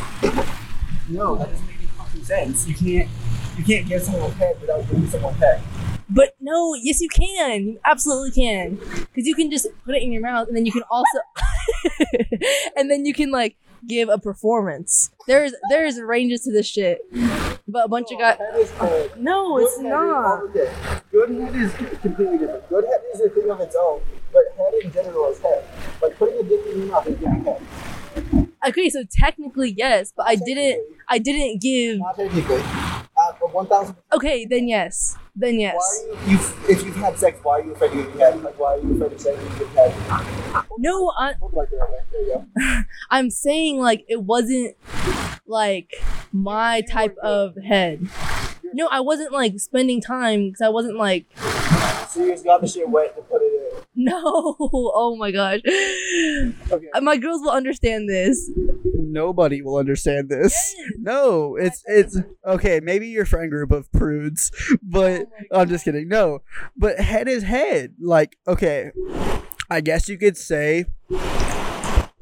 [1.09, 2.67] No, that doesn't make any fucking sense.
[2.67, 3.09] You can't.
[3.57, 5.63] You can't give someone a head without giving someone a head.
[6.09, 7.67] But no, yes, you can.
[7.69, 8.75] You absolutely can.
[8.77, 11.19] Because you can just put it in your mouth, and then you can also,
[12.77, 13.57] and then you can like
[13.87, 15.11] give a performance.
[15.29, 17.01] There's there's ranges to this shit.
[17.69, 18.39] But a bunch of guys.
[18.59, 18.73] Is.
[19.19, 20.43] No, it's Good is- not.
[20.45, 20.73] okay.
[21.13, 22.69] Good head is completely different.
[22.69, 24.01] Good head is a thing of its own,
[24.33, 25.65] but head in general is head.
[26.03, 27.63] Like putting a dick in your mouth is giving head.
[28.67, 30.85] Okay, so technically yes, but I didn't.
[31.09, 31.99] I didn't give.
[31.99, 32.61] Not technically.
[32.61, 33.97] Uh, one thousand.
[34.13, 35.17] Okay, then yes.
[35.35, 35.75] Then yes.
[35.77, 36.45] Why are you, you?
[36.69, 38.43] If you've had sex, why are you afraid give head?
[38.43, 39.95] Like, why are you afraid of saying you give head?
[40.79, 41.35] No, I.
[41.53, 42.81] Like, there, there you go.
[43.11, 44.77] I'm saying like it wasn't
[45.47, 45.95] like
[46.33, 48.09] my type of head.
[48.73, 51.27] No, I wasn't like spending time because I wasn't like
[52.09, 53.60] So you just got the shit wet to put it
[54.05, 54.57] no.
[54.61, 55.61] Oh my gosh.
[55.67, 56.87] Okay.
[57.03, 58.51] My girls will understand this.
[58.95, 60.55] Nobody will understand this.
[60.99, 62.81] No, it's it's okay.
[62.81, 64.51] Maybe your friend group of prudes,
[64.83, 66.09] but oh I'm just kidding.
[66.09, 66.41] No,
[66.77, 67.95] but head is head.
[68.01, 68.93] Like, okay,
[69.69, 70.87] I guess you could say.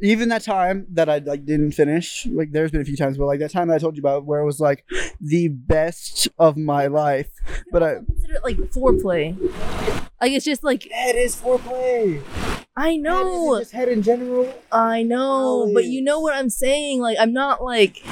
[0.01, 3.27] Even that time that I like didn't finish, like there's been a few times, but
[3.27, 4.85] like that time that I told you about, where it was like
[5.21, 7.31] the best of my life.
[7.73, 9.37] But I consider it like foreplay.
[10.21, 12.23] Like it's just like head is foreplay.
[12.77, 14.55] I know, isn't just head in general.
[14.71, 17.01] I know, but you know what I'm saying.
[17.01, 18.03] Like I'm not like.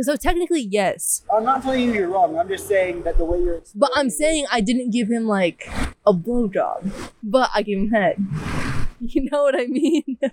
[0.00, 2.38] So technically, yes, I'm not telling you you're wrong.
[2.38, 3.62] I'm just saying that the way you're.
[3.74, 5.68] but I'm saying I didn't give him like
[6.06, 6.90] a blowjob,
[7.22, 8.16] but I gave him head.
[9.14, 10.18] You know what I mean?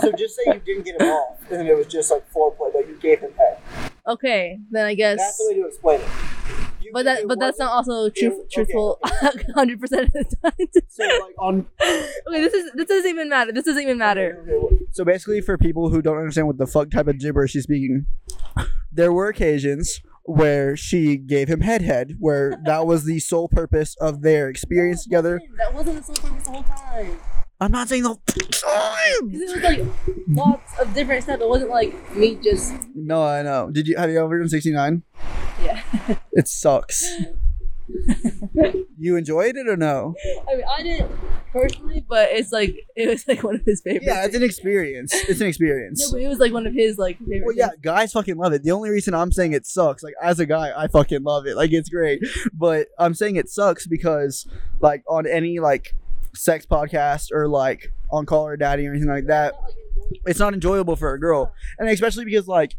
[0.00, 2.86] So just say you didn't get him off, and it was just like foreplay, but
[2.88, 3.58] you gave him head.
[4.08, 5.18] okay, then I guess.
[5.18, 6.06] That's the way to explain it.
[6.82, 8.98] You- But that, but that's wasn't- also truth, truthful,
[9.54, 10.66] hundred percent of the time.
[10.88, 11.66] So like on.
[11.80, 13.52] okay, this is this doesn't even matter.
[13.52, 14.44] This doesn't even matter.
[14.92, 18.06] So basically, for people who don't understand what the fuck type of gibberish she's speaking,
[18.92, 23.96] there were occasions where she gave him head head, where that was the sole purpose
[24.00, 25.40] of their experience together.
[25.58, 27.18] That wasn't the sole purpose the whole time.
[27.60, 29.30] I'm not saying the whole time.
[29.32, 29.84] it was like
[30.28, 31.40] lots of different stuff.
[31.40, 33.70] It wasn't like me just No, I know.
[33.70, 35.02] Did you have you ever done 69?
[35.62, 35.82] yeah.
[36.32, 37.04] It sucks.
[38.98, 40.14] you enjoyed it or no?
[40.48, 41.10] I mean, I didn't
[41.52, 44.06] personally, but it's like it was like one of his favorites.
[44.06, 45.12] Yeah, it's an experience.
[45.14, 46.00] It's an experience.
[46.00, 47.44] No, but it was like one of his like favorite.
[47.44, 47.80] Well, yeah, things.
[47.82, 48.62] guys fucking love it.
[48.62, 51.56] The only reason I'm saying it sucks, like as a guy, I fucking love it.
[51.56, 52.22] Like it's great.
[52.52, 54.46] But I'm saying it sucks because,
[54.80, 55.94] like, on any like
[56.34, 59.54] sex podcast or like on Call Her Daddy or anything like that,
[60.26, 62.74] it's not enjoyable for a girl, and especially because like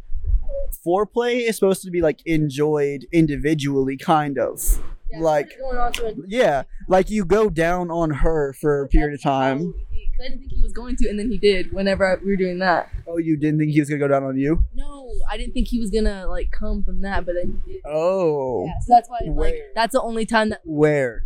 [0.86, 4.82] foreplay is supposed to be like enjoyed individually, kind of.
[5.16, 8.88] Yeah, like- going on to a- Yeah, like you go down on her for a
[8.88, 9.74] period of time.
[9.76, 9.80] Oh,
[10.18, 11.74] I didn't think he was going to, and then he did.
[11.74, 12.90] Whenever we were doing that.
[13.08, 14.64] Oh, you didn't think he was gonna go down on you?
[14.74, 17.82] No, I didn't think he was gonna like come from that, but then he did.
[17.86, 19.62] Oh, Yeah, so that's why like Where?
[19.76, 21.26] that's the only time that where?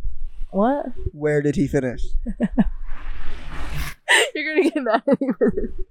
[0.52, 2.02] what Where did he finish?
[4.36, 5.28] you're gonna get mad at me.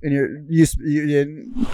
[0.03, 1.67] And you're you you didn't.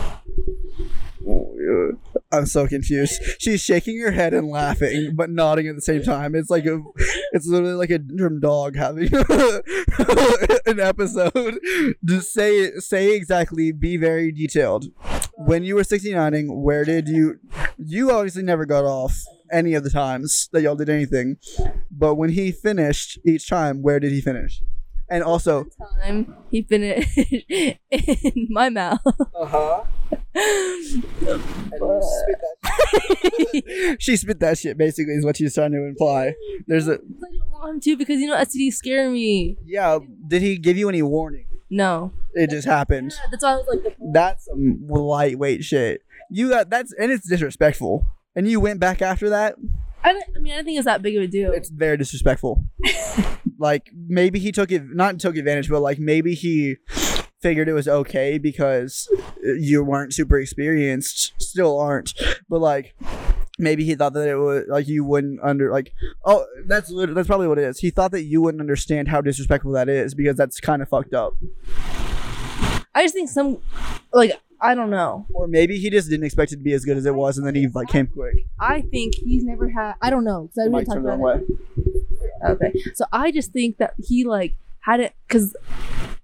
[1.26, 2.13] Oh, yeah.
[2.34, 3.20] I'm so confused.
[3.38, 6.34] She's shaking her head and laughing, but nodding at the same time.
[6.34, 6.82] It's like a,
[7.32, 9.10] it's literally like a drum dog having
[10.66, 11.58] an episode.
[12.04, 12.72] Just say.
[12.78, 13.72] Say exactly.
[13.72, 14.86] Be very detailed.
[15.36, 17.38] When you were 69ing, where did you?
[17.76, 21.36] You obviously never got off any of the times that y'all did anything,
[21.90, 24.62] but when he finished each time, where did he finish?
[25.10, 25.66] And also,
[26.02, 27.18] Time he finished
[27.90, 29.00] in my mouth.
[29.06, 29.84] uh huh.
[33.98, 36.34] she spit that shit basically is what she's trying to imply.
[36.66, 36.96] There's a I
[37.30, 39.56] didn't want him to because you know STDs scare me.
[39.64, 39.98] yeah.
[40.28, 41.46] Did he give you any warning?
[41.70, 43.12] No, It just happened.
[43.16, 46.02] yeah, that's why I was like, the, That's some lightweight shit.
[46.30, 48.06] You got that's and it's disrespectful.
[48.36, 49.54] And you went back after that.
[50.02, 51.52] I, I mean, I don't think it's that big of a deal.
[51.52, 52.64] It's very disrespectful.
[53.64, 56.76] like maybe he took it not took advantage, but like maybe he
[57.40, 59.08] figured it was okay because
[59.42, 62.12] you weren't super experienced, still aren't.
[62.46, 62.94] But like
[63.58, 65.94] maybe he thought that it was like you wouldn't under like
[66.26, 67.78] oh that's that's probably what it is.
[67.78, 71.14] He thought that you wouldn't understand how disrespectful that is because that's kind of fucked
[71.14, 71.34] up.
[72.94, 73.58] I just think some,
[74.12, 75.26] like, I don't know.
[75.34, 77.46] Or maybe he just didn't expect it to be as good as it was, and
[77.46, 78.46] then he like came quick.
[78.60, 79.94] I think he's never had.
[80.00, 81.20] I don't know because I really talked about it.
[81.20, 81.40] way.
[82.44, 85.56] Okay, so I just think that he like had it because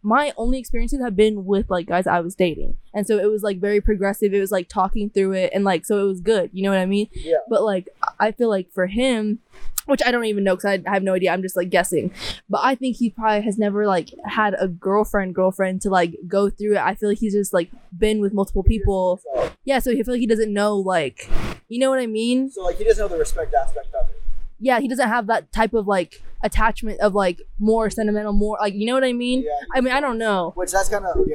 [0.02, 3.42] my only experiences have been with like guys I was dating, and so it was
[3.42, 4.32] like very progressive.
[4.32, 6.50] It was like talking through it, and like so it was good.
[6.52, 7.08] You know what I mean?
[7.12, 7.38] Yeah.
[7.48, 9.40] But like I feel like for him,
[9.86, 11.32] which I don't even know because I have no idea.
[11.32, 12.12] I'm just like guessing.
[12.48, 16.48] But I think he probably has never like had a girlfriend girlfriend to like go
[16.48, 16.80] through it.
[16.80, 19.20] I feel like he's just like been with multiple people.
[19.64, 21.28] Yeah, so I feel like he doesn't know like,
[21.68, 22.50] you know what I mean?
[22.50, 24.19] So like he doesn't know the respect aspect of it.
[24.60, 28.74] Yeah, he doesn't have that type of like attachment of like more sentimental, more like
[28.74, 29.42] you know what I mean.
[29.42, 29.50] Yeah.
[29.74, 30.52] I mean, I don't know.
[30.54, 31.34] Which that's kind of okay.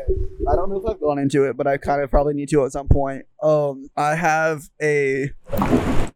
[0.50, 2.66] I don't know if I've gone into it, but I kind of probably need to
[2.66, 3.26] at some point.
[3.42, 5.32] Um, I have a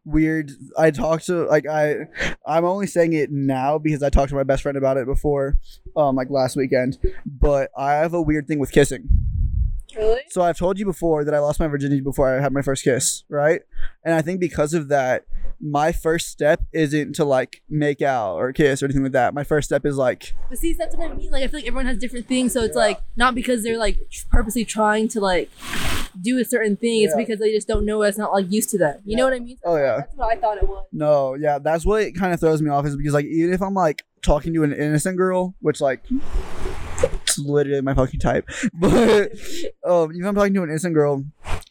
[0.04, 0.52] weird.
[0.78, 2.06] I talked to like I.
[2.46, 5.58] I'm only saying it now because I talked to my best friend about it before,
[5.96, 6.98] um, like last weekend.
[7.26, 9.08] But I have a weird thing with kissing.
[9.96, 10.20] Really?
[10.28, 12.84] So I've told you before that I lost my virginity before I had my first
[12.84, 13.62] kiss, right?
[14.04, 15.24] And I think because of that,
[15.60, 19.34] my first step isn't to like make out or kiss or anything like that.
[19.34, 21.30] My first step is like But see, that's what I mean.
[21.30, 23.98] Like, I feel like everyone has different things, so it's like not because they're like
[24.30, 25.50] purposely trying to like
[26.20, 27.02] do a certain thing.
[27.02, 27.22] It's Yeah.
[27.22, 28.02] because they just don't know.
[28.02, 29.00] It's not like used to that.
[29.04, 29.58] You know what I mean?
[29.64, 29.98] Oh, yeah.
[29.98, 30.86] That's what I thought it was.
[30.92, 33.60] No, yeah, that's what it kind of throws me off is because like even if
[33.62, 36.02] I'm like talking to an innocent girl, which like
[37.44, 39.32] literally my fucking type, but
[39.84, 41.24] um, even if I'm talking to an innocent girl,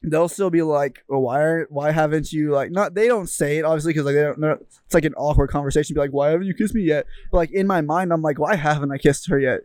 [0.04, 3.58] they'll still be like, oh, "Why are why haven't you like not?" They don't say
[3.58, 4.62] it obviously because like they don't.
[4.86, 5.94] It's like an awkward conversation.
[5.94, 8.40] Be like, "Why haven't you kissed me yet?" But like in my mind, I'm like,
[8.40, 9.62] "Why haven't I kissed her yet?"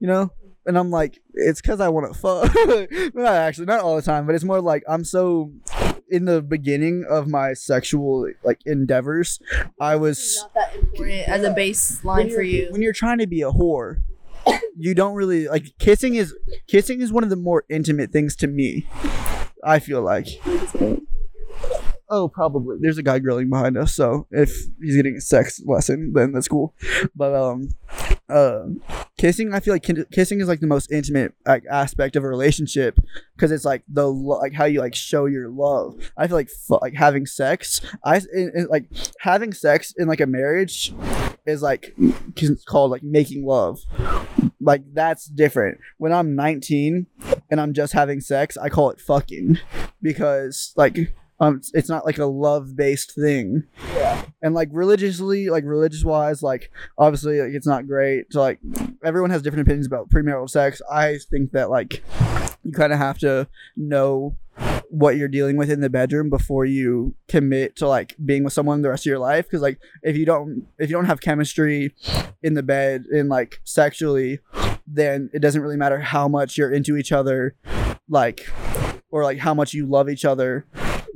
[0.00, 0.32] You know.
[0.66, 2.50] And I'm like, it's because I want to fuck.
[3.14, 5.52] not actually, not all the time, but it's more like I'm so
[6.08, 9.40] in the beginning of my sexual like endeavors,
[9.80, 12.68] I was Not that important as a baseline for you.
[12.70, 14.00] when you're trying to be a whore.
[14.76, 16.34] You don't really like kissing is
[16.66, 18.88] kissing is one of the more intimate things to me.
[19.62, 20.26] I feel like.
[22.10, 22.76] Oh, probably.
[22.80, 26.48] There's a guy grilling behind us, so if he's getting a sex lesson, then that's
[26.48, 26.74] cool.
[27.16, 27.70] But um,
[28.28, 28.66] uh,
[29.16, 32.98] kissing, I feel like kissing is like the most intimate like aspect of a relationship
[33.34, 36.12] because it's like the lo- like how you like show your love.
[36.16, 38.20] I feel like fu- like having sex, I
[38.68, 38.86] like
[39.20, 40.92] having sex in like a marriage
[41.46, 41.94] is like
[42.36, 43.80] it's called like making love.
[44.60, 45.78] Like that's different.
[45.98, 47.06] When I'm 19
[47.50, 49.58] and I'm just having sex, I call it fucking
[50.02, 53.64] because like um it's not like a love based thing.
[53.94, 54.24] Yeah.
[54.42, 58.32] And like religiously, like religious wise, like obviously like it's not great.
[58.32, 58.60] So like
[59.02, 60.80] everyone has different opinions about premarital sex.
[60.90, 62.02] I think that like
[62.62, 64.36] you kind of have to know
[64.94, 68.80] what you're dealing with in the bedroom before you commit to like being with someone
[68.80, 69.44] the rest of your life.
[69.44, 71.92] Because like if you don't if you don't have chemistry
[72.44, 74.38] in the bed and like sexually
[74.86, 77.56] then it doesn't really matter how much you're into each other
[78.08, 78.48] like
[79.10, 80.64] or like how much you love each other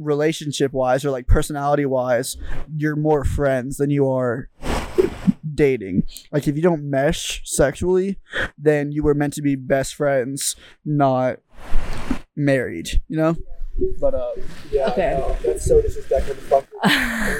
[0.01, 2.37] relationship wise or like personality wise
[2.75, 4.49] you're more friends than you are
[5.55, 6.03] dating.
[6.33, 8.19] Like if you don't mesh sexually
[8.57, 11.39] then you were meant to be best friends not
[12.35, 13.37] married you know
[14.01, 14.31] but uh
[14.71, 15.17] yeah Okay.
[15.19, 16.67] no, that's so disrespectful to fuck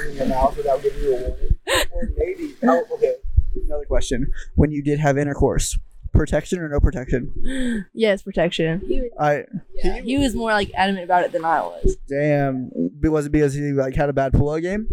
[0.09, 1.57] in your mouth without giving you a warning
[1.91, 3.15] or maybe oh, okay
[3.67, 5.77] another question when you did have intercourse
[6.11, 7.85] protection or no protection?
[7.93, 8.81] Yes, protection.
[8.87, 9.43] He was, I
[9.75, 11.97] yeah, he was more like adamant about it than I was.
[12.09, 12.71] damn.
[13.03, 14.87] Was it because he like had a bad pull-out game?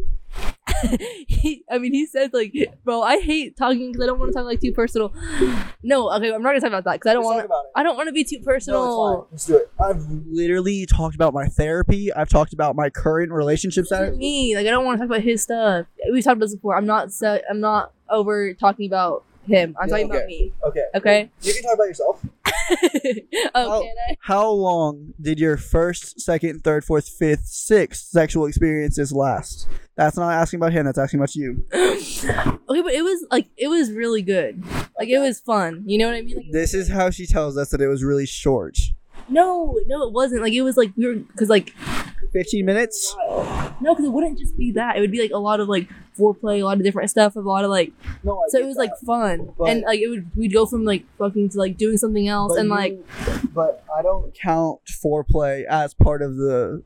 [1.26, 2.54] he, I mean, he said like,
[2.84, 5.12] bro, I hate talking because I don't want to talk like too personal.
[5.82, 7.38] No, okay, I'm not gonna talk about that because I don't want.
[7.40, 7.66] to about.
[7.76, 9.28] I don't want to be too personal.
[9.30, 9.70] Let's do it.
[9.80, 12.12] I've literally talked about my therapy.
[12.12, 14.16] I've talked about my current relationship status.
[14.16, 15.86] me, like I don't want to talk about his stuff.
[16.10, 16.76] We've talked about this before.
[16.76, 17.12] I'm not.
[17.12, 19.76] So, I'm not over talking about him.
[19.80, 20.52] I'm Yeah, talking about me.
[20.66, 20.84] Okay.
[20.96, 21.30] Okay.
[21.42, 22.20] You can talk about yourself.
[23.54, 24.16] oh, I?
[24.20, 29.68] How long did your first, second, third, fourth, fifth, sixth sexual experiences last?
[29.96, 30.86] That's not asking about him.
[30.86, 31.64] That's asking about you.
[32.68, 34.62] Okay, but it was like it was really good.
[34.98, 35.84] Like it was fun.
[35.86, 36.36] You know what I mean?
[36.36, 38.78] Like, This is how she tells us that it was really short.
[39.28, 40.42] no, no, it wasn't.
[40.42, 41.72] Like it was like we were because like
[42.32, 43.14] 15 minutes?
[43.80, 44.96] no, because it wouldn't just be that.
[44.96, 45.88] It would be like a lot of like
[46.18, 47.92] foreplay, a lot of different stuff, a lot of like.
[48.24, 48.80] No, I So it was that.
[48.82, 51.96] like fun, But- and like it would we'd go from like fucking to like doing
[51.98, 52.98] something else, and you- like
[53.54, 56.82] But I don't count foreplay as part of the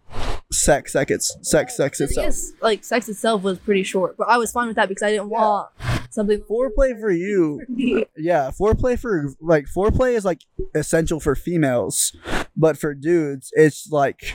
[0.52, 1.36] sex seconds.
[1.42, 2.26] Sex sex itself.
[2.26, 5.10] guess like sex itself was pretty short, but I was fine with that because I
[5.10, 5.68] didn't want
[6.10, 6.40] something.
[6.50, 7.60] Foreplay for you
[8.16, 10.40] Yeah, foreplay for like foreplay is like
[10.74, 12.16] essential for females,
[12.56, 14.34] but for dudes, it's like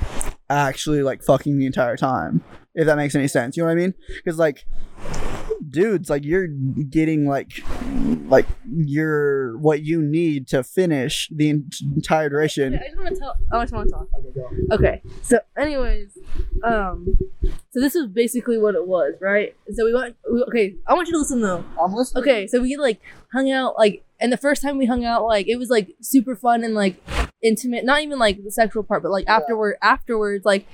[0.49, 2.43] actually like fucking the entire time.
[2.73, 3.93] If that makes any sense, you know what I mean?
[4.17, 4.65] Because like
[5.69, 7.51] dudes, like you're getting like
[8.27, 12.75] like your what you need to finish the en- entire duration.
[12.75, 13.35] I just want to tell.
[13.51, 14.07] I just want to talk.
[14.71, 15.01] Okay.
[15.21, 16.17] So, anyways,
[16.63, 19.55] um, so this was basically what it was, right?
[19.73, 20.15] So we went.
[20.31, 21.63] We, okay, I want you to listen though.
[21.81, 22.23] I'm listening.
[22.23, 25.47] Okay, so we like hung out like, and the first time we hung out, like
[25.47, 27.01] it was like super fun and like
[27.45, 27.85] intimate.
[27.85, 29.37] Not even like the sexual part, but like Yeah.
[29.37, 30.65] afterward, afterwards, like,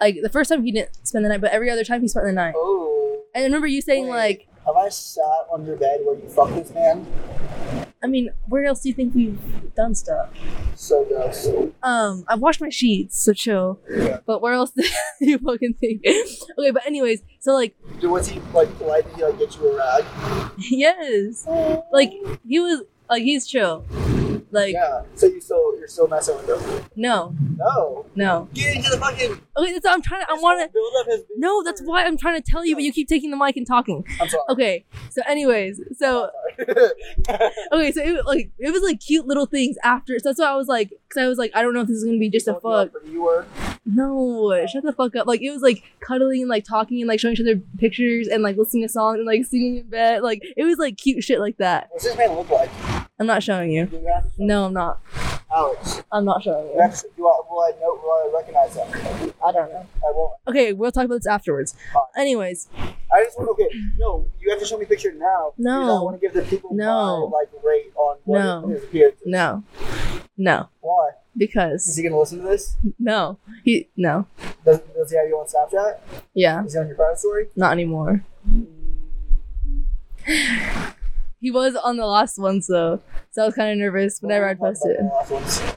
[0.00, 2.26] like the first time he didn't spend the night, but every other time he spent
[2.26, 2.54] the night.
[2.56, 4.16] Oh, And I remember you saying Wait.
[4.16, 5.22] like, have I sat
[5.52, 7.06] on your bed where you fuck this man?
[8.02, 9.38] I mean, where else do you think we've
[9.74, 10.28] done stuff?
[10.74, 11.48] So gross.
[11.82, 13.80] Um, I've washed my sheets, so chill.
[13.90, 14.18] Yeah.
[14.26, 14.84] But where else do
[15.20, 16.02] you fucking think?
[16.06, 19.06] okay, but anyways, so like, Was he like polite?
[19.08, 20.04] Did he like get you a rag?
[20.58, 21.46] yes,
[21.92, 22.12] like
[22.46, 23.84] he was like he's chill.
[24.50, 25.02] Like Yeah.
[25.14, 26.84] So you still you're still messing with him?
[26.96, 28.06] no, No.
[28.14, 28.48] no.
[28.54, 29.40] Get into the fucking.
[29.56, 30.30] Okay, that's what I'm trying to.
[30.30, 30.72] I want to.
[30.72, 31.22] build up his.
[31.36, 33.66] No, that's why I'm trying to tell you, but you keep taking the mic and
[33.66, 34.04] talking.
[34.20, 34.42] I'm sorry.
[34.50, 36.30] Okay, so anyways, so
[36.60, 40.18] okay, so it was like it was like cute little things after.
[40.18, 41.96] So that's why I was like, because I was like, I don't know if this
[41.98, 42.90] is gonna be just a fuck.
[43.06, 43.46] You were.
[43.84, 45.26] No, shut the fuck up.
[45.26, 48.42] Like it was like cuddling and like talking and like showing each other pictures and
[48.42, 50.22] like listening to songs and like singing in bed.
[50.22, 51.88] Like it was like cute shit like that.
[51.90, 52.70] What's this man look like?
[53.18, 53.88] I'm not showing you.
[53.92, 55.00] You have to show- No, I'm not.
[55.54, 56.02] Alex.
[56.12, 57.94] I'm not showing You to, do I, will I know?
[57.94, 59.32] Will I recognize that?
[59.44, 59.86] I don't know.
[60.06, 60.32] I won't.
[60.48, 61.74] Okay, we'll talk about this afterwards.
[61.94, 62.02] Fine.
[62.18, 63.50] Anyways, I just want.
[63.50, 63.68] Okay.
[63.98, 65.54] No, you have to show me a picture now.
[65.56, 65.98] No.
[65.98, 67.28] I want to give the people No.
[67.28, 68.68] my like rate on what No.
[68.68, 69.16] his appearance.
[69.24, 69.62] no,
[70.36, 71.10] no, Why?
[71.36, 71.86] Because.
[71.88, 72.76] Is he gonna listen to this?
[72.98, 74.26] no, he no,
[74.64, 76.00] Does, does he have you on Snapchat?
[76.34, 77.48] yeah, Is he on your private story?
[77.56, 78.24] not anymore.
[78.48, 78.66] Mm.
[81.40, 84.58] He was on the last one, so so I was kind of nervous whenever I'd
[84.58, 84.98] post it.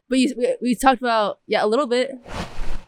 [0.08, 2.12] But you, we, we talked about yeah a little bit.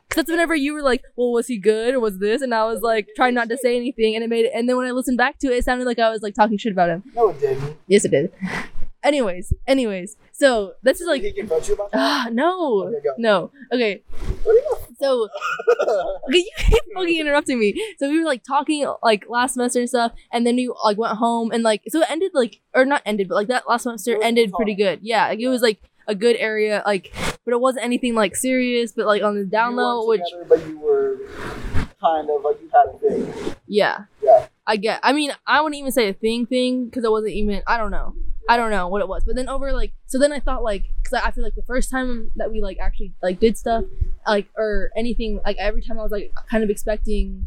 [0.10, 2.42] Cause that's whenever you were like, well, was he good or was this?
[2.42, 4.52] And I was like trying not to say anything, and it made it.
[4.54, 6.58] And then when I listened back to it, it sounded like I was like talking
[6.58, 7.04] shit about him.
[7.16, 7.78] No, it didn't.
[7.88, 8.34] Yes, it did.
[9.04, 12.34] Anyways, anyways, so this is Like, like he confront you about that?
[12.34, 13.14] no, Okay, go.
[13.18, 14.04] no, okay.
[14.44, 15.28] What you So
[16.28, 17.74] okay, you keep fucking interrupting me.
[17.98, 21.18] So we were like talking like last semester and stuff, and then we like went
[21.18, 24.18] home and like so it ended like or not ended, but like that last semester
[24.18, 25.00] was ended pretty good.
[25.02, 27.12] Yeah, like it was like a good area, like
[27.44, 30.68] but it wasn't anything like serious, but like on the down low, which together, but
[30.68, 31.18] you were
[32.00, 33.56] kind of like you had a thing.
[33.68, 34.48] yeah, Yeah.
[34.68, 35.00] I get.
[35.02, 37.64] I mean, I wouldn't even say a thing thing because it wasn't even.
[37.66, 38.14] I don't know.
[38.50, 39.24] I don't know what it was.
[39.24, 41.90] But then over like so then I thought like because I feel like the first
[41.90, 43.86] time that we like actually like did stuff
[44.28, 47.46] like or anything like every time I was like kind of expecting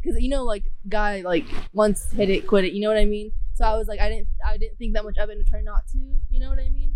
[0.00, 3.04] because you know like guy like once hit it quit it you know what I
[3.04, 3.32] mean.
[3.54, 5.60] So I was like I didn't I didn't think that much of it and try
[5.62, 5.98] not to
[6.30, 6.94] you know what I mean.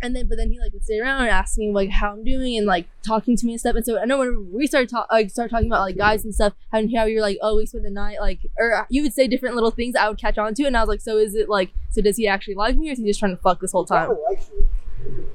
[0.00, 2.22] And then, but then he like would sit around and ask me like how I'm
[2.22, 3.74] doing and like talking to me and stuff.
[3.74, 6.34] And so I know when we started talk, like start talking about like guys and
[6.34, 9.26] stuff, and how you're like, oh, we spent the night, like, or you would say
[9.26, 11.48] different little things I would catch on to, and I was like, so is it
[11.48, 13.72] like, so does he actually like me, or is he just trying to fuck this
[13.72, 14.10] whole time?
[14.10, 15.26] You.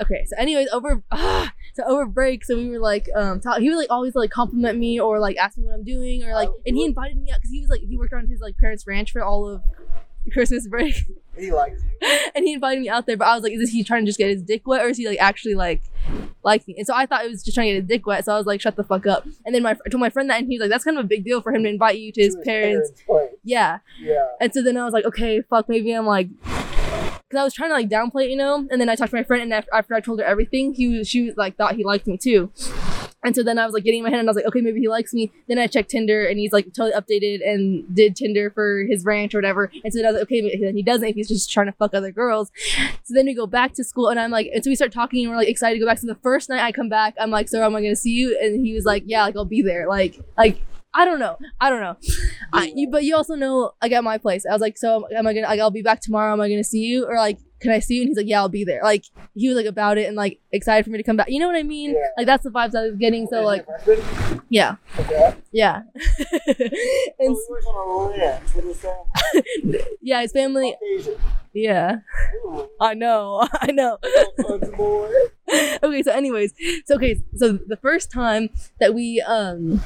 [0.00, 1.02] Okay, so anyways, over
[1.74, 4.78] so over break, so we were like, um, talk, he would like always like compliment
[4.78, 7.38] me or like ask me what I'm doing or like, and he invited me out
[7.38, 9.62] because he was like he worked on his like parents' ranch for all of
[10.32, 10.94] Christmas break.
[11.36, 12.08] He likes you.
[12.34, 14.18] and he invited me out there, but I was like, is he trying to just
[14.18, 15.82] get his dick wet or is he like actually like
[16.44, 16.74] like me?
[16.76, 18.24] And so I thought it was just trying to get his dick wet.
[18.24, 19.24] So I was like, shut the fuck up.
[19.46, 21.04] And then my I told my friend that, and he was like, that's kind of
[21.04, 22.90] a big deal for him to invite you to his To parents.
[23.06, 23.30] place.
[23.44, 23.78] Yeah.
[24.00, 24.26] Yeah.
[24.40, 26.28] And so then I was like, okay, fuck, maybe I'm like
[27.32, 28.66] because I was trying to like downplay it, you know.
[28.70, 30.88] And then I talked to my friend, and after, after I told her everything, he
[30.98, 32.50] was she was like thought he liked me too.
[33.24, 34.60] And so then I was like getting in my head, and I was like, okay,
[34.60, 35.30] maybe he likes me.
[35.48, 39.34] Then I checked Tinder, and he's like totally updated and did Tinder for his ranch
[39.34, 39.70] or whatever.
[39.84, 41.94] And so then I was like, okay, then he doesn't he's just trying to fuck
[41.94, 42.50] other girls.
[43.04, 45.24] So then we go back to school, and I'm like, and so we start talking,
[45.24, 45.98] and we're like excited to go back.
[45.98, 48.38] So the first night I come back, I'm like, so am I gonna see you?
[48.42, 49.88] And he was like, yeah, like I'll be there.
[49.88, 50.60] Like, like
[50.94, 51.96] I don't know, I don't know.
[52.52, 55.26] I, you, but you also know, like at my place, I was like, so am
[55.26, 55.46] I gonna?
[55.46, 56.32] Like, I'll be back tomorrow.
[56.32, 57.06] Am I gonna see you?
[57.06, 58.00] Or like, can I see you?
[58.02, 58.80] And he's like, yeah, I'll be there.
[58.82, 59.04] Like,
[59.34, 61.30] he was like about it and like excited for me to come back.
[61.30, 61.90] You know what I mean?
[61.92, 62.06] Yeah.
[62.16, 63.26] Like that's the vibes I was getting.
[63.28, 63.66] So like,
[64.48, 65.34] yeah, Okay.
[65.52, 65.82] yeah,
[66.46, 69.80] and So we worked on a ranch with his family.
[70.02, 70.76] yeah, his family.
[71.54, 71.96] Yeah,
[72.80, 73.98] I know, I know.
[75.82, 76.54] okay, so anyways,
[76.86, 78.48] so okay, so the first time
[78.80, 79.80] that we um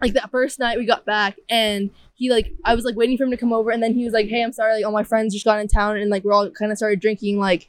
[0.00, 1.90] like that first night we got back and
[2.20, 4.12] he like I was like waiting for him to come over and then he was
[4.12, 6.34] like, Hey, I'm sorry, like all my friends just got in town and like we're
[6.34, 7.66] all kind of started drinking like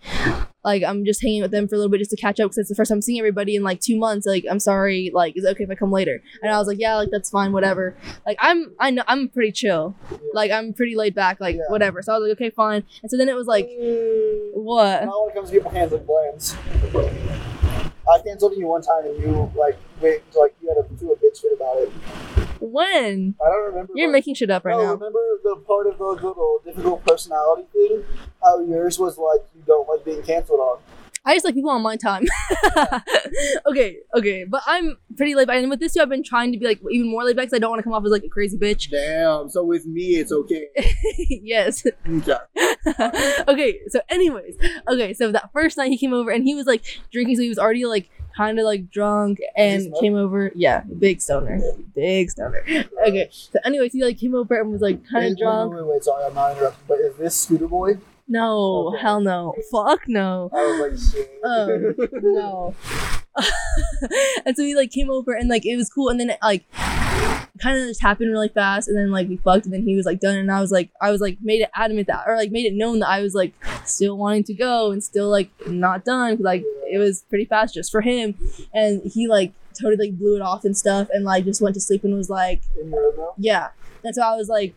[0.65, 2.57] like I'm just hanging with them for a little bit just to catch up because
[2.57, 4.27] it's the first time seeing everybody in like two months.
[4.27, 6.21] Like, I'm sorry, like, is it okay if I come later?
[6.43, 7.95] And I was like, Yeah, like that's fine, whatever.
[8.27, 9.95] Like I'm I know I'm pretty chill.
[10.33, 11.61] Like I'm pretty laid back, like Yeah.
[11.69, 12.01] whatever.
[12.01, 12.83] So I was like, Okay, fine.
[13.01, 15.05] And so then it was like Mm, what?
[15.05, 16.57] Not when it comes to people handling plans.
[18.13, 21.15] I canceled you one time and you like wait like you had a do a
[21.15, 22.50] bitch fit about it.
[22.61, 23.35] When?
[23.43, 23.93] I don't remember.
[23.95, 24.93] You're making shit up right no, now.
[24.93, 28.03] remember the part of the little difficult personality thing?
[28.43, 30.79] How yours was like you don't like being canceled on.
[31.23, 32.25] I just like people on my time.
[33.67, 36.57] okay, okay, but I'm pretty laid back, and with this too, I've been trying to
[36.57, 38.23] be like even more laid back because I don't want to come off as like
[38.23, 38.89] a crazy bitch.
[38.89, 39.47] Damn.
[39.49, 40.67] So with me, it's okay.
[41.29, 41.85] yes.
[42.07, 42.37] Okay.
[43.47, 43.79] okay.
[43.89, 44.57] So, anyways,
[44.87, 45.13] okay.
[45.13, 47.59] So that first night he came over and he was like drinking, so he was
[47.59, 50.51] already like kind of like drunk and came over.
[50.55, 51.59] Yeah, big stoner,
[51.95, 52.63] big stoner.
[53.07, 53.29] Okay.
[53.31, 55.73] So, anyways, he like came over and was like kind of drunk.
[55.73, 56.83] Wait, wait, wait, sorry, I'm not interrupting.
[56.87, 57.97] But is this Scooter Boy?
[58.27, 59.01] No, Okay.
[59.01, 60.49] hell no, fuck no.
[60.53, 61.43] I was like, shit.
[61.43, 61.95] Um,
[62.33, 62.73] no.
[64.45, 66.65] and so he like came over and like it was cool and then it like
[67.61, 70.05] kind of just happened really fast and then like we fucked and then he was
[70.05, 72.51] like done and I was like I was like made it adamant that or like
[72.51, 73.53] made it known that I was like
[73.85, 77.73] still wanting to go and still like not done 'cause, like it was pretty fast
[77.73, 78.35] just for him.
[78.73, 81.81] And he like totally like blew it off and stuff and like just went to
[81.81, 82.93] sleep and was like In
[83.37, 83.69] yeah.
[84.03, 84.75] And so I was like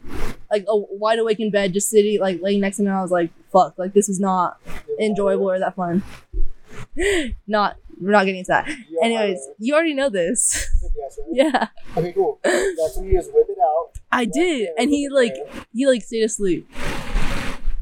[0.51, 3.03] like oh, wide awake in bed just sitting like laying next to him and I
[3.03, 4.61] was like fuck like this was not
[5.01, 6.03] enjoyable or that fun.
[7.47, 8.69] Not we're not getting into that.
[8.69, 10.69] Yeah, anyways I- you already know this.
[10.97, 11.69] Yes, yeah.
[11.97, 12.39] Okay, cool.
[12.45, 13.91] That's when you just whip it out.
[14.13, 14.69] i did.
[14.79, 15.35] and he like
[15.73, 16.69] he like stayed asleep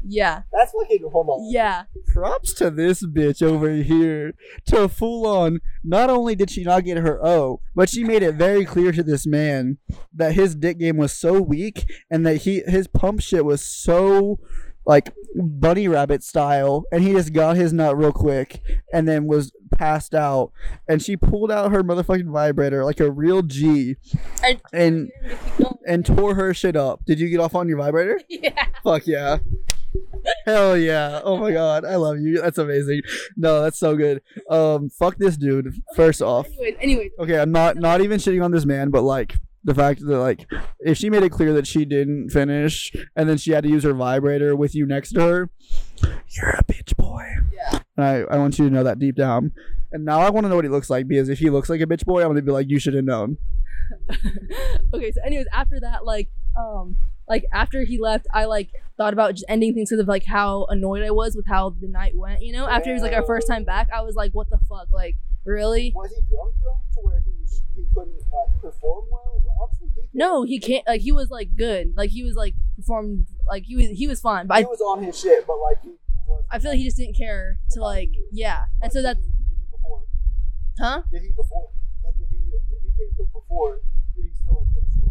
[0.05, 1.49] yeah That's fucking hold on.
[1.51, 1.83] yeah
[2.13, 4.33] Props to this bitch over here.
[4.67, 5.61] To full on.
[5.83, 9.01] Not only did she not get her O, but she made it very clear to
[9.03, 9.77] this man
[10.13, 14.39] that his dick game was so weak and that he his pump shit was so
[14.85, 19.51] like bunny rabbit style and he just got his nut real quick and then was
[19.71, 20.51] passed out
[20.87, 23.95] and she pulled out her motherfucking vibrator like a real G
[24.71, 25.09] and
[25.87, 27.03] and tore her shit up.
[27.05, 28.21] Did you get off on your vibrator?
[28.29, 29.37] yeah Fuck yeah.
[30.45, 31.21] Hell yeah.
[31.23, 31.85] Oh my god.
[31.85, 32.41] I love you.
[32.41, 33.01] That's amazing.
[33.35, 34.21] No, that's so good.
[34.49, 35.81] Um fuck this dude.
[35.95, 36.47] First off.
[36.47, 40.01] anyways anyways Okay, I'm not not even shitting on this man, but like the fact
[40.05, 40.45] that like
[40.79, 43.83] if she made it clear that she didn't finish and then she had to use
[43.83, 45.49] her vibrator with you next to her,
[46.29, 47.25] you're a bitch boy.
[47.53, 47.79] Yeah.
[47.97, 49.51] And I, I want you to know that deep down.
[49.91, 51.81] And now I want to know what he looks like because if he looks like
[51.81, 53.37] a bitch boy, I'm gonna be like, you should have known.
[54.93, 56.95] okay so anyways after that like um
[57.33, 60.65] like after he left i like thought about just ending things because of like how
[60.69, 63.25] annoyed i was with how the night went you know after it was like our
[63.25, 65.15] first time back i was like what the fuck like
[65.45, 67.31] really Was he drunk drunk to where he
[67.75, 69.41] he couldn't like perform well?
[69.79, 73.63] He no he can't like he was like good like he was like performed like
[73.65, 75.89] he was he was fine but he i was on his shit, but like he
[76.27, 76.43] was.
[76.51, 79.33] i feel like he just didn't care to like yeah and so that's Did
[80.79, 81.69] huh Did he before?
[82.05, 83.81] Like if he if he came quick before,
[84.15, 85.02] did he still like finish?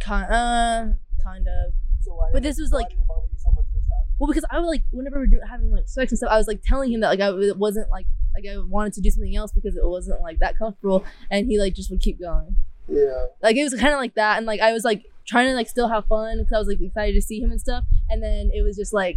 [0.00, 0.84] Kind uh
[1.22, 3.82] kind of So why But this was, like- did it bother you so much this
[3.84, 4.06] time?
[4.18, 6.36] Well, because I was like, whenever we were doing, having like sex and stuff, I
[6.36, 9.10] was like telling him that like I it wasn't like like I wanted to do
[9.10, 12.56] something else because it wasn't like that comfortable, and he like just would keep going.
[12.88, 13.26] Yeah.
[13.42, 15.68] Like it was kind of like that, and like I was like trying to like
[15.68, 18.50] still have fun because I was like excited to see him and stuff, and then
[18.52, 19.16] it was just like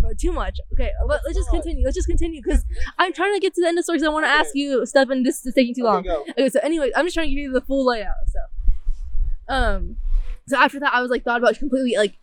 [0.00, 0.58] but too much.
[0.72, 1.84] Okay, but let's just continue.
[1.84, 2.64] Let's just continue because
[2.98, 3.98] I'm trying to get to the end of the story.
[3.98, 6.08] Because I want to ask you stuff, and this is taking too long.
[6.08, 6.30] Okay.
[6.32, 8.50] Okay, so anyway, I'm just trying to give you the full layout of stuff.
[9.50, 9.96] Um,
[10.46, 12.14] so after that, I was like thought about completely like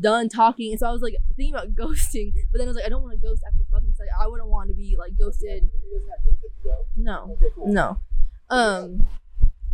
[0.00, 2.86] done talking, and so I was like thinking about ghosting, but then I was like,
[2.86, 3.94] I don't want to ghost after fucking.
[4.00, 5.62] Like, I wouldn't want to be like ghosted.
[5.62, 6.84] He doesn't have to do though.
[6.96, 8.00] No, no.
[8.50, 9.06] Um,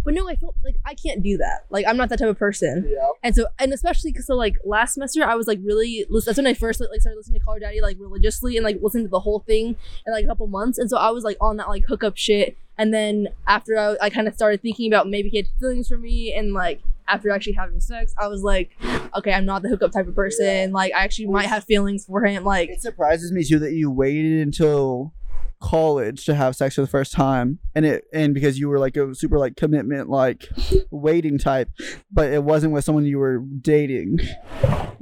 [0.09, 1.67] But no, I felt like I can't do that.
[1.69, 2.89] Like I'm not that type of person.
[2.91, 3.09] Yeah.
[3.23, 6.07] And so, and especially because so like last semester, I was like really.
[6.09, 8.79] That's when I first like started listening to Call Her Daddy like religiously and like
[8.81, 10.79] listening to the whole thing in like a couple months.
[10.79, 12.57] And so I was like on that like hookup shit.
[12.79, 15.99] And then after I, I kind of started thinking about maybe he had feelings for
[15.99, 18.71] me, and like after actually having sex, I was like,
[19.15, 20.73] okay, I'm not the hookup type of person.
[20.73, 22.45] Like I actually might have feelings for him.
[22.45, 25.13] Like It surprises me too that you waited until
[25.61, 28.97] college to have sex for the first time and it and because you were like
[28.97, 30.49] a super like commitment like
[30.91, 31.69] waiting type
[32.11, 34.21] but it wasn't with someone you were dating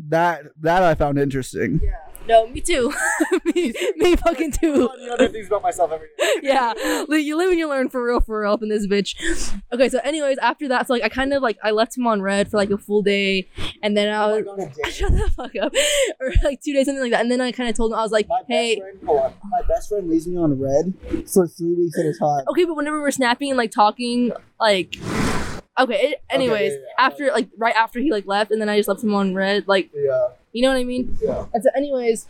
[0.09, 1.97] that that i found interesting Yeah.
[2.29, 2.93] no, me too.
[3.55, 4.89] me, me fucking too.
[5.13, 6.75] other things about myself every day yeah,
[7.09, 9.15] you live and you learn for real, for real up in this bitch.
[9.73, 12.21] Okay, so anyways, after that, so like I kind of like I left him on
[12.21, 13.49] red for like a full day,
[13.83, 15.73] and then I oh was shut the fuck up,
[16.21, 18.03] or like two days, something like that, and then I kind of told him I
[18.03, 18.81] was like, my hey.
[18.81, 20.95] best friend my best friend leaves me on red
[21.33, 24.97] for three weeks at a time Okay, but whenever we're snapping and like talking, like,
[25.79, 25.95] okay.
[25.95, 27.07] It, anyways, yeah, yeah.
[27.07, 29.67] after like right after he like left, and then I just left him on red,
[29.69, 31.19] like, yeah you know what I mean?
[31.21, 32.27] yeah And so, anyways,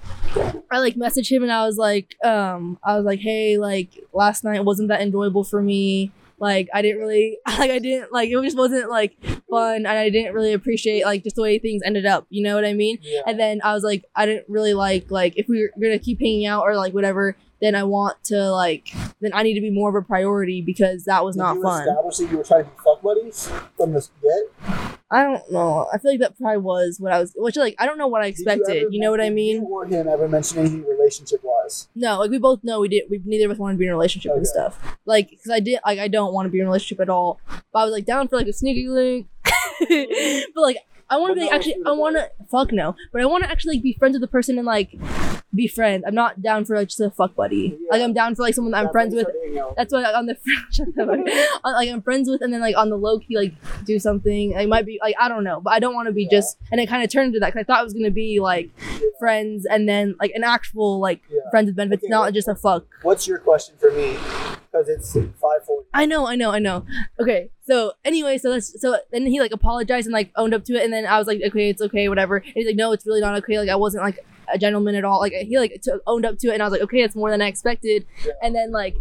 [0.69, 4.43] I like messaged him and I was like, um, I was like, hey, like last
[4.43, 6.11] night wasn't that enjoyable for me.
[6.41, 9.17] Like I didn't really like I didn't like it just wasn't like
[9.49, 12.27] fun and I didn't really appreciate like just the way things ended up.
[12.29, 12.99] You know what I mean?
[13.01, 16.01] yeah And then I was like, I didn't really like like if we were gonna
[16.01, 19.61] keep hanging out or like whatever, then I want to like then I need to
[19.61, 21.89] be more of a priority because that was not fun.
[21.89, 25.89] establish that you were trying to be fuck buddies from the get I don't know.
[25.95, 28.23] I feel like that probably was what I was which like I don't know what
[28.23, 28.89] I expected.
[28.91, 29.63] You know what I mean?
[29.63, 33.05] you or him ever mention anything relationship wise No, like we both know we did.
[33.11, 34.79] We neither of us wanted to be in a relationship and stuff.
[35.05, 37.41] Like, because I did, like, I don't want to be in a relationship at all.
[37.73, 39.29] But I was like down for like a sneaky link.
[39.89, 40.79] but like,
[41.09, 41.77] I want to be actually.
[41.87, 44.29] I want to fuck no, but I want to actually like be friends with the
[44.29, 44.91] person and like
[45.55, 46.05] be friends.
[46.07, 47.79] I'm not down for like just a fuck buddy.
[47.81, 47.89] Yeah.
[47.93, 49.27] Like I'm down for like someone that I'm friends with.
[49.77, 50.37] That's what like, on the
[50.73, 53.19] shut the fuck- on, uh, like I'm friends with, and then like on the low
[53.21, 53.55] key like
[53.85, 54.53] do something.
[54.55, 56.39] Like might be like I don't know, but I don't want to be Yeah.
[56.39, 56.59] just.
[56.73, 58.71] And it kind of turned into that because I thought it was gonna be like
[59.19, 61.41] friends and then like an actual like Yeah.
[61.51, 62.85] friends with benefits, Okay, not just a fuck.
[63.03, 64.17] What's your question for me?
[64.77, 65.27] Because it's hmm.
[65.41, 65.89] five forty.
[65.95, 66.85] I know, I know, I know.
[67.21, 70.75] Okay, so anyway, so that's so then he like apologized and like owned up to
[70.75, 72.37] it, and then I was like, okay, it's okay, whatever.
[72.37, 73.59] And he's like, no, it's really not okay.
[73.59, 74.19] Like I wasn't like
[74.53, 75.21] a gentleman at all.
[75.21, 77.31] Like he like t- owned up to it, and I was like, okay, it's more
[77.31, 78.07] than I expected.
[78.25, 78.33] Yeah.
[78.43, 78.97] And then like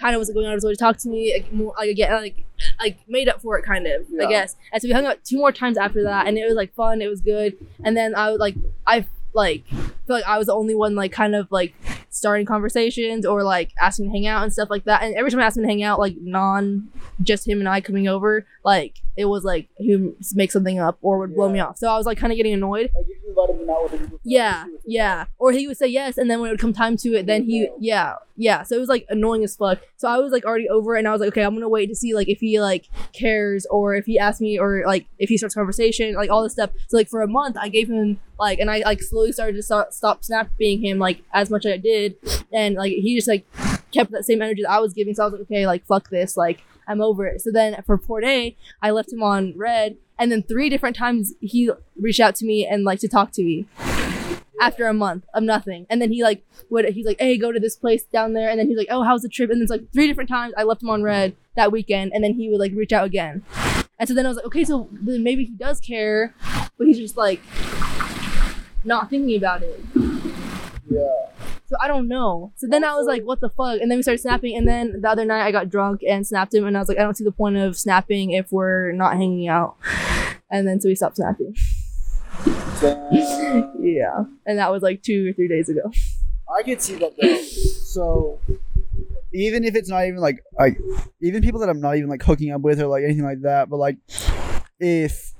[0.00, 1.90] kind of was going out of his way to talk to me, like more like
[1.90, 2.44] again, like
[2.80, 4.26] like made up for it, kind of, Yeah.
[4.26, 4.56] I guess.
[4.72, 7.02] And so we hung out two more times after that, and it was like fun,
[7.02, 7.56] it was good.
[7.84, 8.56] And then I was like,
[8.86, 9.64] I like
[10.06, 11.74] feel like I was the only one like kind of like
[12.10, 15.02] starting conversations or like asking to hang out and stuff like that.
[15.02, 16.88] And every time I asked him to hang out, like non
[17.22, 20.98] just him and I coming over, like it was like he would make something up
[21.02, 21.76] or would blow me off.
[21.76, 22.90] So I was like kind of getting annoyed.
[22.94, 24.86] Like if you invited him out with a group of friends, Yeah, he would say
[24.86, 25.24] yeah.
[25.38, 27.44] Or he would say yes, and then when it would come time to it, then
[27.44, 28.62] he, yeah, yeah.
[28.62, 29.80] So it was like annoying as fuck.
[29.96, 31.86] So I was like already over, it, and I was like, okay, I'm gonna wait
[31.86, 35.28] to see like if he like cares or if he asks me or like if
[35.28, 36.70] he starts conversation, like all this stuff.
[36.88, 39.62] So like for a month, I gave him like, and I like slowly started to
[39.62, 42.16] stop, stop snapping him like as much as I did,
[42.52, 43.46] and like he just like
[43.92, 45.14] kept that same energy that I was giving.
[45.14, 47.40] So I was like, okay, like fuck this, like I'm over it.
[47.40, 51.34] So then for Port A, I left him on red, and then three different times
[51.40, 51.70] he
[52.00, 53.66] reached out to me and like to talk to me
[54.60, 55.86] after a month of nothing.
[55.90, 58.48] And then he like would he's like, hey, go to this place down there.
[58.48, 59.50] And then he's like, oh, how's the trip?
[59.50, 62.22] And then it's like three different times I left him on red that weekend, and
[62.22, 63.44] then he would like reach out again.
[63.98, 66.34] And so then I was like, okay, so then maybe he does care,
[66.78, 67.40] but he's just like
[68.84, 69.80] not thinking about it.
[70.90, 71.31] Yeah.
[71.72, 72.52] So I don't know.
[72.56, 73.80] So then I was like, what the fuck?
[73.80, 74.54] And then we started snapping.
[74.54, 76.66] And then the other night I got drunk and snapped him.
[76.66, 79.48] And I was like, I don't see the point of snapping if we're not hanging
[79.48, 79.76] out.
[80.50, 81.54] And then so we stopped snapping.
[82.78, 83.72] Damn.
[83.80, 84.24] Yeah.
[84.44, 85.90] And that was like two or three days ago.
[86.54, 87.42] I could see that though.
[87.42, 88.38] So
[89.32, 90.78] even if it's not even like like
[91.22, 93.70] even people that I'm not even like hooking up with or like anything like that,
[93.70, 93.96] but like
[94.78, 95.32] if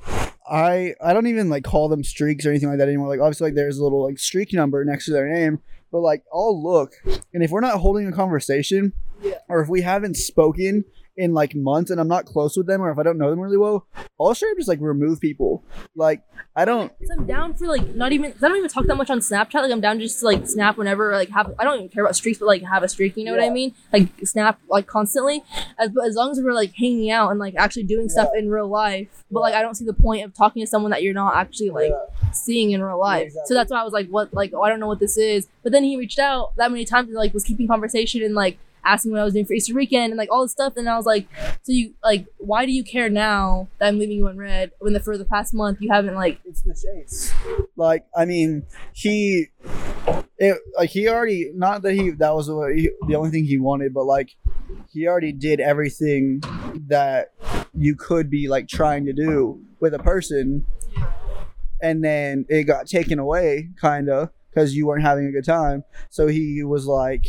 [0.51, 3.09] I I don't even like call them streaks or anything like that anymore.
[3.09, 5.61] Like obviously like there's a little like streak number next to their name,
[5.93, 6.95] but like I'll look
[7.33, 9.35] and if we're not holding a conversation Yeah.
[9.49, 10.85] or if we haven't spoken
[11.17, 13.41] in like months and I'm not close with them or if I don't know them
[13.41, 13.87] really well,
[14.21, 15.65] I'll straight up just like remove people.
[15.95, 16.23] Like
[16.57, 18.33] I don't I'm down for like not even.
[18.33, 19.55] I don't even talk that much on Snapchat.
[19.55, 21.55] Like I'm down just to like snap whenever like have.
[21.59, 23.17] I don't even care about streaks, but like have a streak.
[23.17, 23.75] You know what I mean?
[23.93, 25.43] Like snap like constantly.
[25.79, 28.69] As as long as we're like hanging out and like actually doing stuff in real
[28.69, 29.09] life.
[29.31, 31.71] But like I don't see the point of talking to someone that you're not actually
[31.71, 32.31] like yeah.
[32.33, 33.29] seeing in real life.
[33.29, 33.47] exactly.
[33.47, 34.33] So that's why I was like, what?
[34.35, 35.49] Like oh, I don't know what this is.
[35.63, 38.59] But then he reached out that many times and like was keeping conversation and like
[38.85, 40.77] asking what I was doing for Easter weekend and like all this stuff.
[40.77, 41.27] And I was like,
[41.63, 44.93] so you like, why do you care now that I'm leaving you in red when
[44.93, 47.33] the for the past month you haven't like it's the chase.
[47.77, 49.49] Like, I mean, he,
[50.39, 53.95] it, like he already not that he that was he, the only thing he wanted,
[53.95, 54.37] but like
[54.91, 56.43] he already did everything
[56.89, 57.33] that
[57.75, 60.67] you could be like trying to do with a person
[61.83, 65.85] and then it got taken away kind of because you weren't having a good time
[66.11, 67.25] so he was like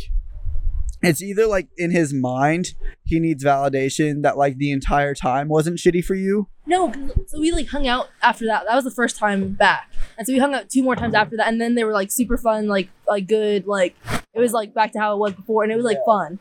[1.06, 2.74] it's either like in his mind
[3.04, 6.92] he needs validation that like the entire time wasn't shitty for you No,
[7.26, 8.64] so we like hung out after that.
[8.66, 11.36] That was the first time back, and so we hung out two more times after
[11.36, 13.94] that, and then they were like super fun, like like good, like
[14.32, 16.38] it was like back to how it was before, and it was like fun.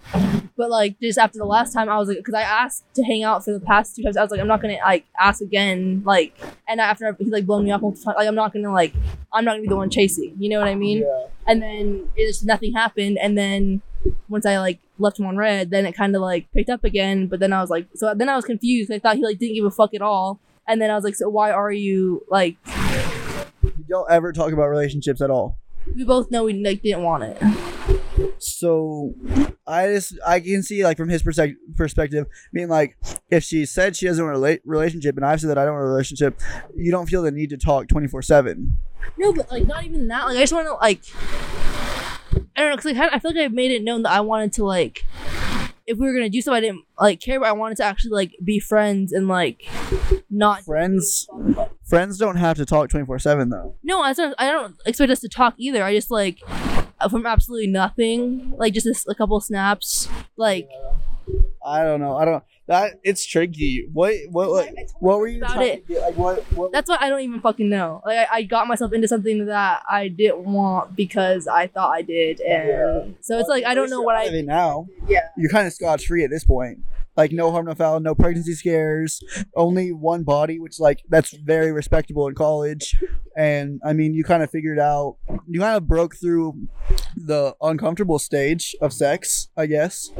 [0.55, 3.23] But like just after the last time, I was like, because I asked to hang
[3.23, 6.03] out for the past two times, I was like, I'm not gonna like ask again,
[6.05, 6.33] like,
[6.69, 8.93] and after he like blown me off multiple times, like I'm not gonna like,
[9.33, 10.99] I'm not gonna be the one chasing, you know what I mean?
[10.99, 13.81] yeah and then it just nothing happened and then
[14.29, 17.27] once i like left him on red then it kind of like picked up again
[17.27, 18.91] but then i was like so then i was confused.
[18.91, 20.39] I thought he like didn't give a fuck at all.
[20.67, 22.57] And then i was like so why are you like
[23.63, 25.57] did y'all ever talk about relationships at all.
[25.95, 27.37] We both know we like didn't want it.
[28.39, 29.13] So
[29.65, 32.97] i just i can see like from his perspective perspective being like
[33.29, 35.73] if she said she doesn't want a rela- relationship and i've said that i don't
[35.75, 36.37] want a relationship
[36.75, 38.71] you don't feel the need to talk 24-7
[39.17, 40.25] no but like not even that.
[40.25, 41.01] Like i just want to like
[42.55, 44.51] i don't know because like, i feel like i made it known that i wanted
[44.53, 45.03] to like
[45.85, 48.11] if we were gonna do something i didn't like care but i wanted to actually
[48.11, 49.63] like be friends and like
[50.29, 51.27] not friends
[51.83, 54.33] friends don't have to talk 24-7 though No, I don't.
[54.39, 55.83] I don't expect us to talk either.
[55.83, 56.39] I just like
[56.99, 60.07] uh, from absolutely nothing, like just a couple snaps,
[60.37, 60.69] like
[61.65, 65.53] i don't know i don't that it's tricky what what what, what were you About
[65.53, 65.87] trying it.
[65.87, 68.01] to get like what, what that's what I don't even fucking know.
[68.05, 72.03] Like I, I got myself into something that I didn't want because I thought I
[72.03, 74.29] did, and so it's like I don't know what I.
[74.41, 75.27] now Yeah.
[75.37, 76.79] you're kind of scotch free at this point.
[77.17, 79.21] Like no harm, no foul, no pregnancy scares,
[79.57, 82.95] only one body, which like that's very respectable in college.
[83.35, 85.17] And I mean, you kind of figured out,
[85.49, 86.67] you kind of broke through
[87.17, 89.49] the uncomfortable stage of sex.
[89.57, 90.11] I guess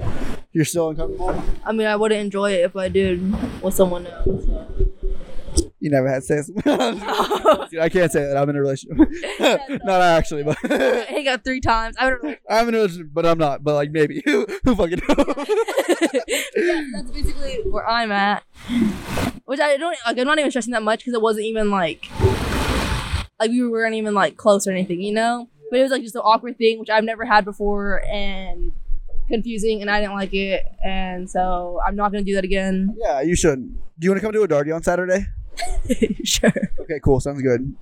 [0.54, 1.44] you're still uncomfortable.
[1.66, 4.46] I mean, I wouldn't enjoy it if I did with someone else.
[4.46, 4.68] so.
[5.80, 6.48] You never had sex.
[6.56, 9.06] Dude, I can't say that I'm in a relationship.
[9.84, 11.98] not actually, but I got three times.
[12.00, 12.36] I don't know.
[12.50, 13.66] I'm in a relationship, but I'm not.
[13.66, 15.48] But like maybe who, who fucking knows?
[16.56, 18.44] yeah, that's basically where I'm at.
[19.44, 20.18] Which I don't like.
[20.18, 22.08] I'm not even stressing that much because it wasn't even like
[23.40, 25.50] like we weren't even like close or anything, you know.
[25.70, 28.72] But it was like just an awkward thing which I've never had before and
[29.28, 32.96] confusing, and I didn't like it, and so I'm not gonna do that again.
[32.98, 33.74] yeah, you shouldn't.
[34.00, 35.26] Do you want to come to a darty on Saturday?
[36.24, 36.52] sure.
[36.82, 37.20] Okay, cool.
[37.20, 37.76] Sounds good.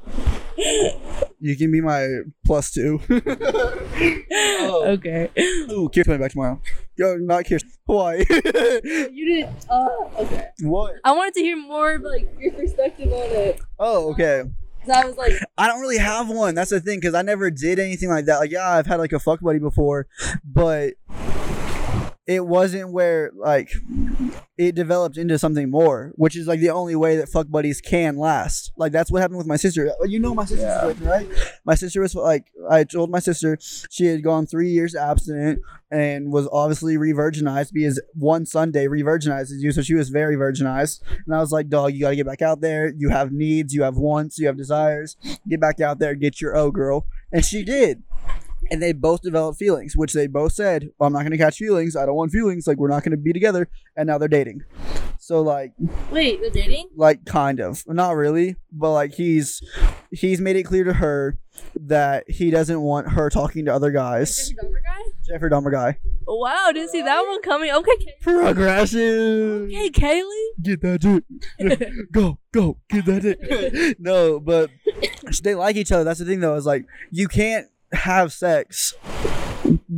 [1.39, 2.07] You can be my
[2.45, 2.99] plus two.
[3.09, 4.83] oh.
[4.91, 5.29] Okay.
[5.71, 6.61] Ooh, Kir's coming back tomorrow.
[6.97, 7.63] Yo, not Kir's.
[7.87, 8.23] Hawaii.
[8.29, 9.65] You didn't.
[9.69, 9.87] Uh,
[10.19, 10.49] okay.
[10.61, 10.95] what?
[11.03, 13.61] I wanted to hear more of like your perspective on it.
[13.79, 14.43] Oh, okay.
[14.86, 16.55] Cause I was like, I don't really have one.
[16.55, 18.38] That's the thing, because I never did anything like that.
[18.39, 20.07] Like, yeah, I've had like a fuck buddy before,
[20.43, 20.93] but
[22.32, 23.73] it wasn't where like
[24.57, 28.15] it developed into something more, which is like the only way that fuck buddies can
[28.15, 28.71] last.
[28.77, 29.91] Like that's what happened with my sister.
[30.01, 31.27] Uh, you know my sister's situation, right?
[31.65, 35.59] My sister was like, I told my sister she had gone three years abstinent
[35.91, 41.01] and was obviously re-virginized because one Sunday re-virginizes you, so she was very virginized.
[41.25, 42.93] And I was like, dog, you gotta get back out there.
[42.95, 45.17] You have needs, you have wants, you have desires.
[45.49, 47.07] Get back out there, get your O girl.
[47.34, 48.03] And she did.
[48.70, 51.95] And they both developed feelings, which they both said, well, I'm not gonna catch feelings.
[51.95, 52.68] I don't want feelings.
[52.68, 53.68] Like we're not gonna be together.
[53.97, 54.62] And now they're dating.
[55.18, 55.74] So like
[56.12, 56.89] wait, they're dating?
[56.95, 59.62] like kind of not really but like he's
[60.12, 61.38] he's made it clear to her
[61.76, 65.12] that he doesn't want her talking to other guys Jeffrey Dahmer guy?
[65.24, 67.72] jeffrey dahmer guy Wow, didn't see that one coming.
[67.72, 70.47] Okay, Kay- progression okay, Kaylee.
[70.62, 74.70] get that dick go go get that dick no but
[75.43, 78.93] they like each other that's the thing though is like you can't have sex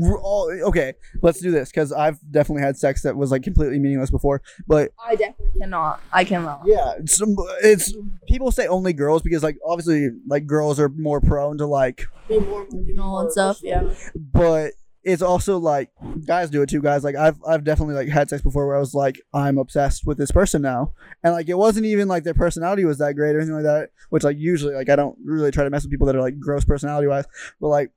[0.01, 4.11] all- okay let's do this because i've definitely had sex that was like completely meaningless
[4.11, 6.01] before but I definitely cannot.
[6.11, 6.61] I cannot.
[6.65, 7.93] Yeah, it's, um, it's
[8.27, 12.39] people say only girls because like obviously like girls are more prone to like, Be
[12.39, 13.59] more emotional and stuff.
[13.61, 13.93] Yeah.
[14.15, 14.71] but
[15.03, 15.89] it's also like
[16.25, 16.81] guys do it too.
[16.81, 20.05] Guys like I've I've definitely like had sex before where I was like I'm obsessed
[20.05, 20.93] with this person now,
[21.23, 23.89] and like it wasn't even like their personality was that great or anything like that.
[24.09, 26.39] Which like usually like I don't really try to mess with people that are like
[26.39, 27.25] gross personality wise,
[27.59, 27.91] but like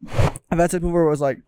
[0.51, 1.39] I've had sex before where it was like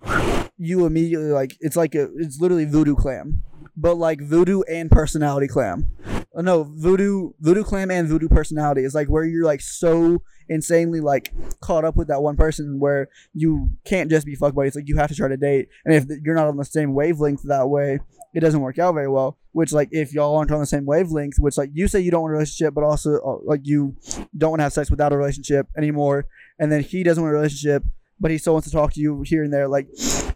[0.59, 3.43] you immediately like it's like a it's literally voodoo clam,
[3.77, 5.89] but like voodoo and personality clam.
[6.37, 11.01] Uh, no, voodoo voodoo clam and voodoo personality is like where you're like so insanely
[11.01, 14.77] like caught up with that one person where you can't just be fuck buddies.
[14.77, 17.43] Like you have to try to date, and if you're not on the same wavelength
[17.45, 18.01] that way,
[18.35, 19.37] it doesn't work out very well.
[19.53, 22.23] Which like if y'all aren't on the same wavelength, which like you say you don't
[22.23, 23.97] want a relationship, but also uh, like you
[24.37, 26.27] don't want to have sex without a relationship anymore,
[26.59, 27.83] and then he doesn't want a relationship,
[28.21, 29.69] but he still wants to talk to you here and there.
[29.69, 29.89] Like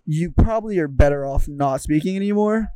[0.06, 2.68] you probably are better off not speaking anymore,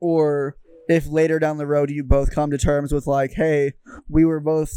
[0.00, 0.56] or
[0.88, 3.72] if later down the road you both come to terms with like, hey,
[4.08, 4.72] we were both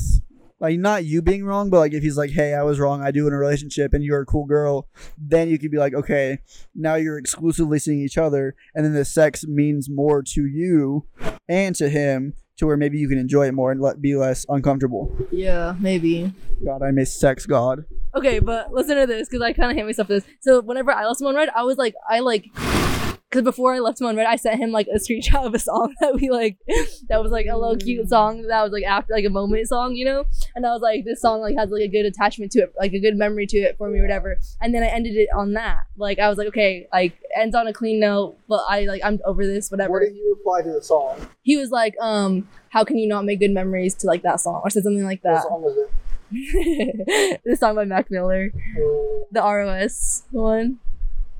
[0.60, 3.12] like not you being wrong, but like if he's like, hey, I was wrong, I
[3.12, 4.88] do in a relationship, and you're a cool girl,
[5.18, 6.40] then you could be like, okay,
[6.76, 11.06] now you're exclusively seeing each other, and then the sex means more to you
[11.48, 14.46] and to him, to where maybe you can enjoy it more and let be less
[14.50, 15.16] uncomfortable.
[15.32, 16.34] Yeah, maybe.
[16.66, 17.86] God, I miss sex God.
[18.16, 20.26] Okay, but listen to this because I kind of hate myself for this.
[20.40, 22.46] So whenever I lost on read, I was like, I like,
[23.30, 25.60] because before I left him on read, I sent him like a screenshot of a
[25.60, 26.58] song that we like,
[27.10, 29.96] that was like a little cute song that was like after like a moment song,
[29.96, 30.26] you know.
[30.56, 32.94] And I was like, this song like has like a good attachment to it, like
[32.94, 34.38] a good memory to it for me, whatever.
[34.62, 35.82] And then I ended it on that.
[35.98, 39.20] Like I was like, okay, like ends on a clean note, but I like I'm
[39.26, 39.94] over this, whatever.
[39.94, 41.28] What did he reply to the song?
[41.44, 44.62] He was like, um, how can you not make good memories to like that song
[44.64, 45.44] or said something like that.
[45.44, 45.92] What song was it?
[47.46, 48.52] this song by Mac Miller,
[49.32, 50.80] the ROS one.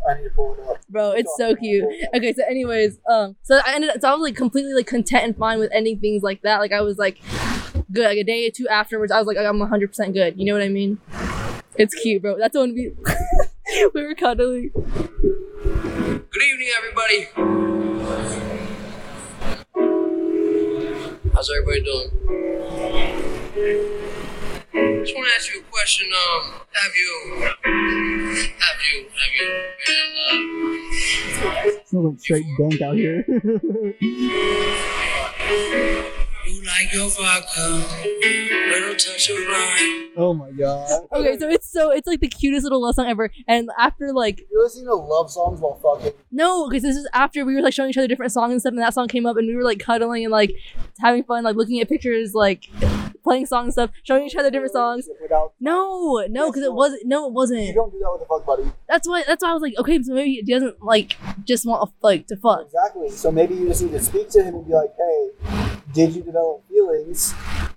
[0.10, 0.78] I need to pull it up.
[0.90, 1.86] Bro, it's so cute.
[2.16, 5.36] Okay, so anyways, um, so I ended, so I was like completely like content and
[5.38, 6.60] fine with ending things like that.
[6.60, 7.20] Like I was like
[7.92, 8.06] good.
[8.06, 10.40] Like a day or two afterwards, I was like I'm 100 percent good.
[10.40, 11.00] You know what I mean?
[11.76, 12.38] It's cute, bro.
[12.38, 12.92] That's the one we
[13.94, 14.72] we were cuddling.
[14.74, 17.28] Good evening, everybody.
[21.34, 22.12] How's everybody doing?
[24.78, 26.08] Just want to ask you a question.
[26.14, 27.12] Um, have you,
[27.42, 29.46] have you, have you
[29.88, 30.10] been in
[31.74, 31.88] love?
[31.88, 33.26] Smells like straight dank out here.
[36.48, 37.84] You like your vodka,
[38.70, 40.10] little touch of lime.
[40.16, 41.08] oh my god.
[41.12, 43.32] Okay, so it's so it's like the cutest little love song ever.
[43.48, 46.14] And after like You're listening to love songs while fucking.
[46.32, 48.72] no, because this is after we were like showing each other different songs and stuff,
[48.72, 50.52] and that song came up, and we were like cuddling and like
[51.02, 52.70] having fun, like looking at pictures, like
[53.28, 55.08] playing songs and stuff, showing each other different songs.
[55.22, 57.02] Without, No, no, because it wasn't.
[57.06, 57.62] No, it wasn't.
[57.64, 58.72] You don't do that with a fuck buddy.
[58.88, 59.24] That's why.
[59.28, 62.28] That's why I was like, okay, so maybe he doesn't like just want a, like
[62.28, 62.66] to fuck.
[62.66, 63.10] Exactly.
[63.10, 65.30] So maybe you just need to speak to him and be like, hey,
[65.94, 67.34] did you develop feelings?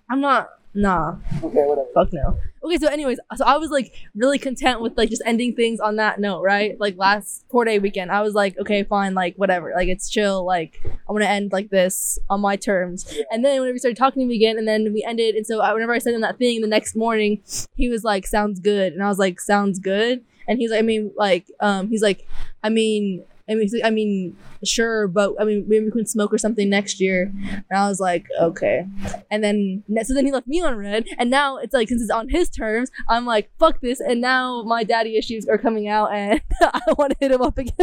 [0.09, 0.60] I'm not.
[0.73, 1.89] Nah, Okay, whatever.
[1.95, 2.39] fuck no.
[2.63, 5.97] Okay, so anyways, so I was like really content with like just ending things on
[5.97, 6.79] that note, right?
[6.79, 10.45] Like last four day weekend, I was like, okay, fine, like whatever, like it's chill,
[10.47, 13.05] like I'm gonna end like this on my terms.
[13.13, 13.25] Yeah.
[13.33, 15.61] And then whenever we started talking to him again, and then we ended, and so
[15.61, 17.43] I, whenever I sent him that thing the next morning,
[17.75, 20.83] he was like, sounds good, and I was like, sounds good, and he's like, I
[20.83, 22.29] mean, like, um, he's like,
[22.63, 23.25] I mean.
[23.51, 27.01] I mean, I mean, sure, but I mean, maybe we can smoke or something next
[27.01, 27.33] year.
[27.35, 28.87] And I was like, okay.
[29.31, 31.07] And then, so then he left me on read.
[31.19, 34.01] And now it's like, since it's on his terms, I'm like, fuck this.
[34.01, 37.59] And now my daddy issues are coming out and I want to hit him up
[37.59, 37.75] again.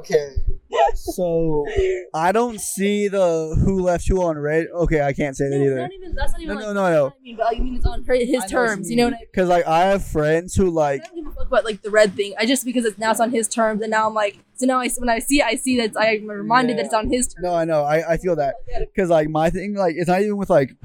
[0.00, 0.34] Okay.
[0.94, 1.64] So
[2.12, 4.66] I don't see the who left who on read.
[4.74, 5.76] Okay, I can't say that No, either.
[5.82, 7.06] not even, that's not even No, like, no, no, no.
[7.06, 8.90] I mean, but I mean, it's on her, his I terms.
[8.90, 9.26] you You know what I mean?
[9.30, 11.90] Because like I have friends who I like don't give a fuck about like the
[11.90, 12.34] read thing.
[12.38, 14.80] I just because it's now it's on his terms, and now I'm like, so now
[14.80, 17.42] I when I see it, I see that I'm reminded that it's on his terms.
[17.42, 20.36] no, I know, I, I feel that because like my thing like it's not even
[20.36, 20.76] with like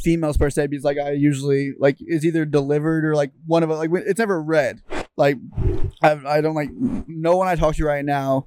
[0.00, 3.70] females per se because like I usually like is either delivered or like one of
[3.70, 4.82] it like it's never read.
[5.16, 5.36] Like
[6.02, 8.46] I, I don't like no one I talk to right now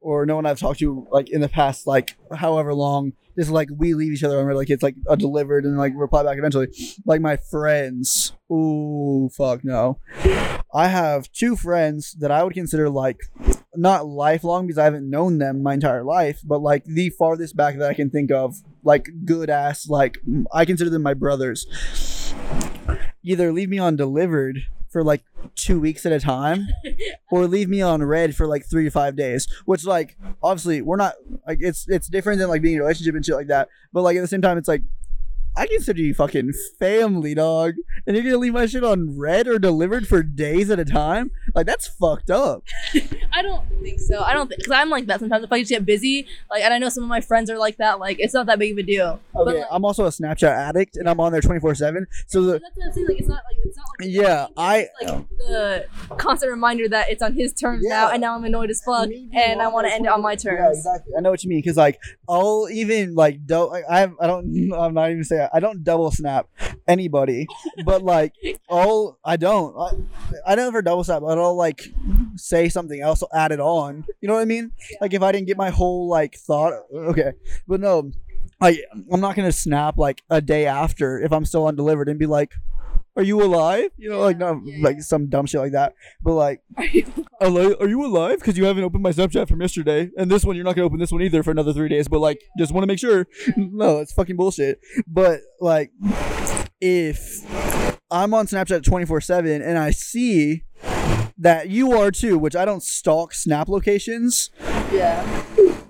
[0.00, 3.68] or no one I've talked to like in the past like however long just like
[3.74, 6.38] we leave each other on read like it's like a delivered and like reply back
[6.38, 6.68] eventually.
[7.06, 9.98] Like my friends, ooh fuck no.
[10.74, 13.20] I have two friends that I would consider like
[13.76, 17.76] not lifelong because I haven't known them my entire life, but like the farthest back
[17.78, 20.18] that I can think of, like good ass, like
[20.52, 21.66] I consider them my brothers.
[23.22, 24.60] Either leave me on delivered
[24.90, 25.22] for like
[25.54, 26.68] two weeks at a time,
[27.30, 29.46] or leave me on read for like three to five days.
[29.66, 31.14] Which like obviously we're not
[31.46, 33.68] like it's it's different than like being in a relationship and shit like that.
[33.92, 34.82] But like at the same time, it's like
[35.56, 37.74] I consider you fucking family, dog.
[38.06, 41.30] And you're gonna leave my shit on read or delivered for days at a time?
[41.54, 42.64] Like that's fucked up.
[43.32, 44.20] I don't think so.
[44.22, 45.44] I don't think because I'm like that sometimes.
[45.44, 47.76] If I just get busy, like, and I know some of my friends are like
[47.78, 47.98] that.
[48.00, 49.20] Like, it's not that big of a deal.
[49.34, 52.06] Oh, but, Okay, like, I'm also a Snapchat addict and I'm on there 24 7.
[52.28, 53.06] So the that's what I'm saying.
[53.08, 57.22] Like, it's not like it's not like Yeah, I- like the constant reminder that it's
[57.22, 60.06] on his terms now, and now I'm annoyed as fuck, and I want to end
[60.06, 60.82] it on my 24 terms.
[60.84, 61.12] Yeah, exactly.
[61.16, 61.98] I know what you mean because like
[62.28, 66.10] I'll even like don't like, I I don't I'm not even saying I don't double
[66.10, 66.48] snap
[66.86, 67.46] anybody,
[67.84, 68.34] but like
[68.68, 71.88] I'll I don't I, I never double snap, but I'll like
[72.36, 74.04] say something else, I'll add it on.
[74.20, 74.72] You know what I mean?
[75.00, 77.32] Like if I didn't get my whole like thought, okay,
[77.66, 78.10] but no.
[78.60, 78.78] I,
[79.10, 82.54] I'm not gonna snap like a day after if I'm still undelivered and be like,
[83.16, 85.94] "Are you alive?" You know, like no, yeah, like some dumb shit like that.
[86.22, 86.62] But like,
[87.40, 88.38] "Hello, are you alive?
[88.40, 90.98] Because you haven't opened my Snapchat from yesterday, and this one you're not gonna open
[90.98, 92.08] this one either for another three days.
[92.08, 93.26] But like, just want to make sure.
[93.56, 94.80] no, it's fucking bullshit.
[95.06, 95.90] But like,
[96.80, 97.44] if
[98.10, 100.64] I'm on Snapchat 24 seven and I see
[101.38, 104.50] that you are too, which I don't stalk Snap locations,
[104.92, 105.44] Yeah.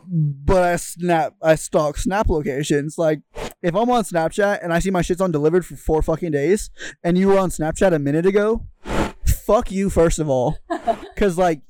[0.09, 2.97] but I snap I stalk snap locations.
[2.99, 3.20] Like
[3.62, 6.70] if I'm on Snapchat and I see my shit's on delivered for four fucking days
[7.05, 8.66] and you were on Snapchat a minute ago,
[9.24, 10.59] fuck you first of all.
[11.16, 11.60] Cause like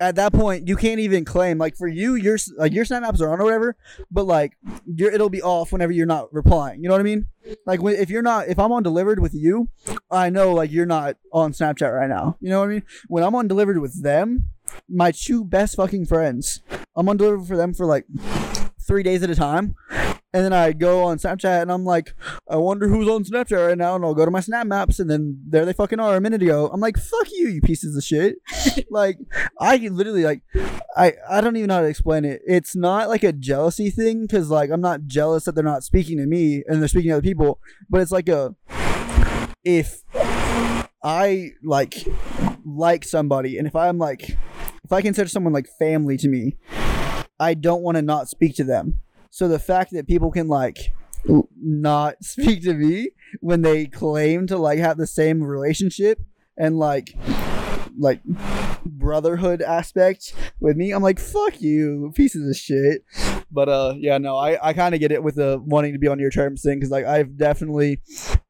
[0.00, 3.20] at that point you can't even claim like for you your like your snap maps
[3.20, 3.76] are on or whatever,
[4.10, 4.56] but like
[4.86, 6.82] your it'll be off whenever you're not replying.
[6.82, 7.26] You know what I mean?
[7.66, 9.68] Like when, if you're not if I'm on delivered with you,
[10.10, 12.36] I know like you're not on Snapchat right now.
[12.40, 12.82] You know what I mean?
[13.06, 14.46] When I'm on delivered with them,
[14.88, 16.60] my two best fucking friends,
[16.96, 18.06] I'm on delivered for them for like
[18.80, 19.76] three days at a time.
[20.34, 22.14] And then I go on Snapchat and I'm like,
[22.50, 23.96] I wonder who's on Snapchat right now.
[23.96, 26.42] And I'll go to my Snap Maps and then there they fucking are a minute
[26.42, 26.68] ago.
[26.70, 28.36] I'm like, fuck you, you pieces of shit.
[28.90, 29.18] like,
[29.58, 30.42] I literally, like,
[30.94, 32.42] I, I don't even know how to explain it.
[32.46, 36.18] It's not like a jealousy thing because, like, I'm not jealous that they're not speaking
[36.18, 37.58] to me and they're speaking to other people.
[37.88, 38.54] But it's like a,
[39.64, 40.02] if
[41.02, 42.06] I, like,
[42.66, 44.28] like somebody and if I'm like,
[44.84, 46.56] if I consider someone like family to me,
[47.40, 49.00] I don't want to not speak to them.
[49.30, 50.92] So the fact that people can like
[51.60, 53.10] not speak to me
[53.40, 56.20] when they claim to like have the same relationship
[56.56, 57.14] and like
[57.98, 58.20] like
[58.84, 63.04] brotherhood aspect with me, I'm like fuck you, pieces of shit.
[63.50, 66.08] But uh yeah, no, I I kind of get it with the wanting to be
[66.08, 68.00] on your terms thing cuz like I've definitely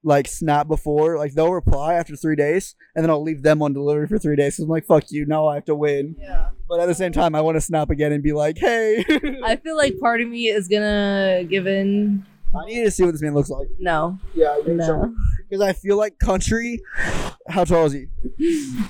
[0.02, 3.72] like snapped before, like they'll reply after 3 days and then I'll leave them on
[3.72, 4.56] delivery for 3 days.
[4.56, 6.16] So I'm like fuck you, now I have to win.
[6.18, 6.50] Yeah.
[6.68, 9.04] But at the same time, I want to snap again and be like, "Hey,
[9.44, 12.26] I feel like part of me is gonna give in.
[12.54, 15.14] I need to see what this man looks like." No, Yeah, no.
[15.48, 16.80] because I feel like country.
[17.48, 18.06] How tall is he?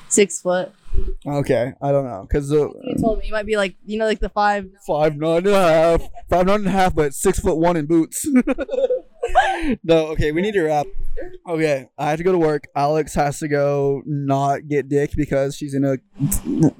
[0.08, 0.72] Six foot.
[1.26, 4.06] Okay, I don't know, because uh, You told me he might be like you know
[4.06, 4.68] like the five.
[4.86, 7.86] five nine and a half, five nine and a half, but six foot one in
[7.86, 8.26] boots.
[9.84, 10.86] no, okay, we need to wrap.
[11.48, 12.68] Okay, I have to go to work.
[12.76, 15.96] Alex has to go not get dick because she's in a,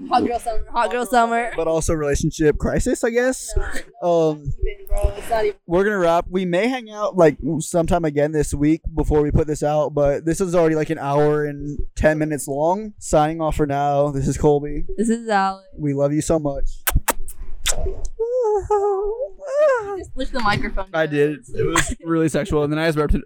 [0.09, 0.65] Hot girl summer.
[0.70, 1.53] Hot girl summer.
[1.57, 3.53] but also relationship crisis, I guess.
[4.03, 4.53] Um.
[4.66, 5.59] Even, bro, it's not even.
[5.66, 6.27] we're gonna wrap.
[6.31, 10.24] We may hang out like sometime again this week before we put this out, but
[10.24, 12.95] this is already like an hour and ten minutes long.
[12.99, 14.08] Signing off for now.
[14.13, 14.85] This is Colby.
[14.97, 15.67] This is Alex.
[15.77, 16.67] We love you so much.
[19.99, 20.87] Just lift the microphone.
[20.93, 21.41] I did.
[21.55, 23.15] It was really sexual, and then I just burped.
[23.15, 23.25] it.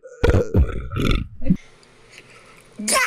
[2.87, 2.99] God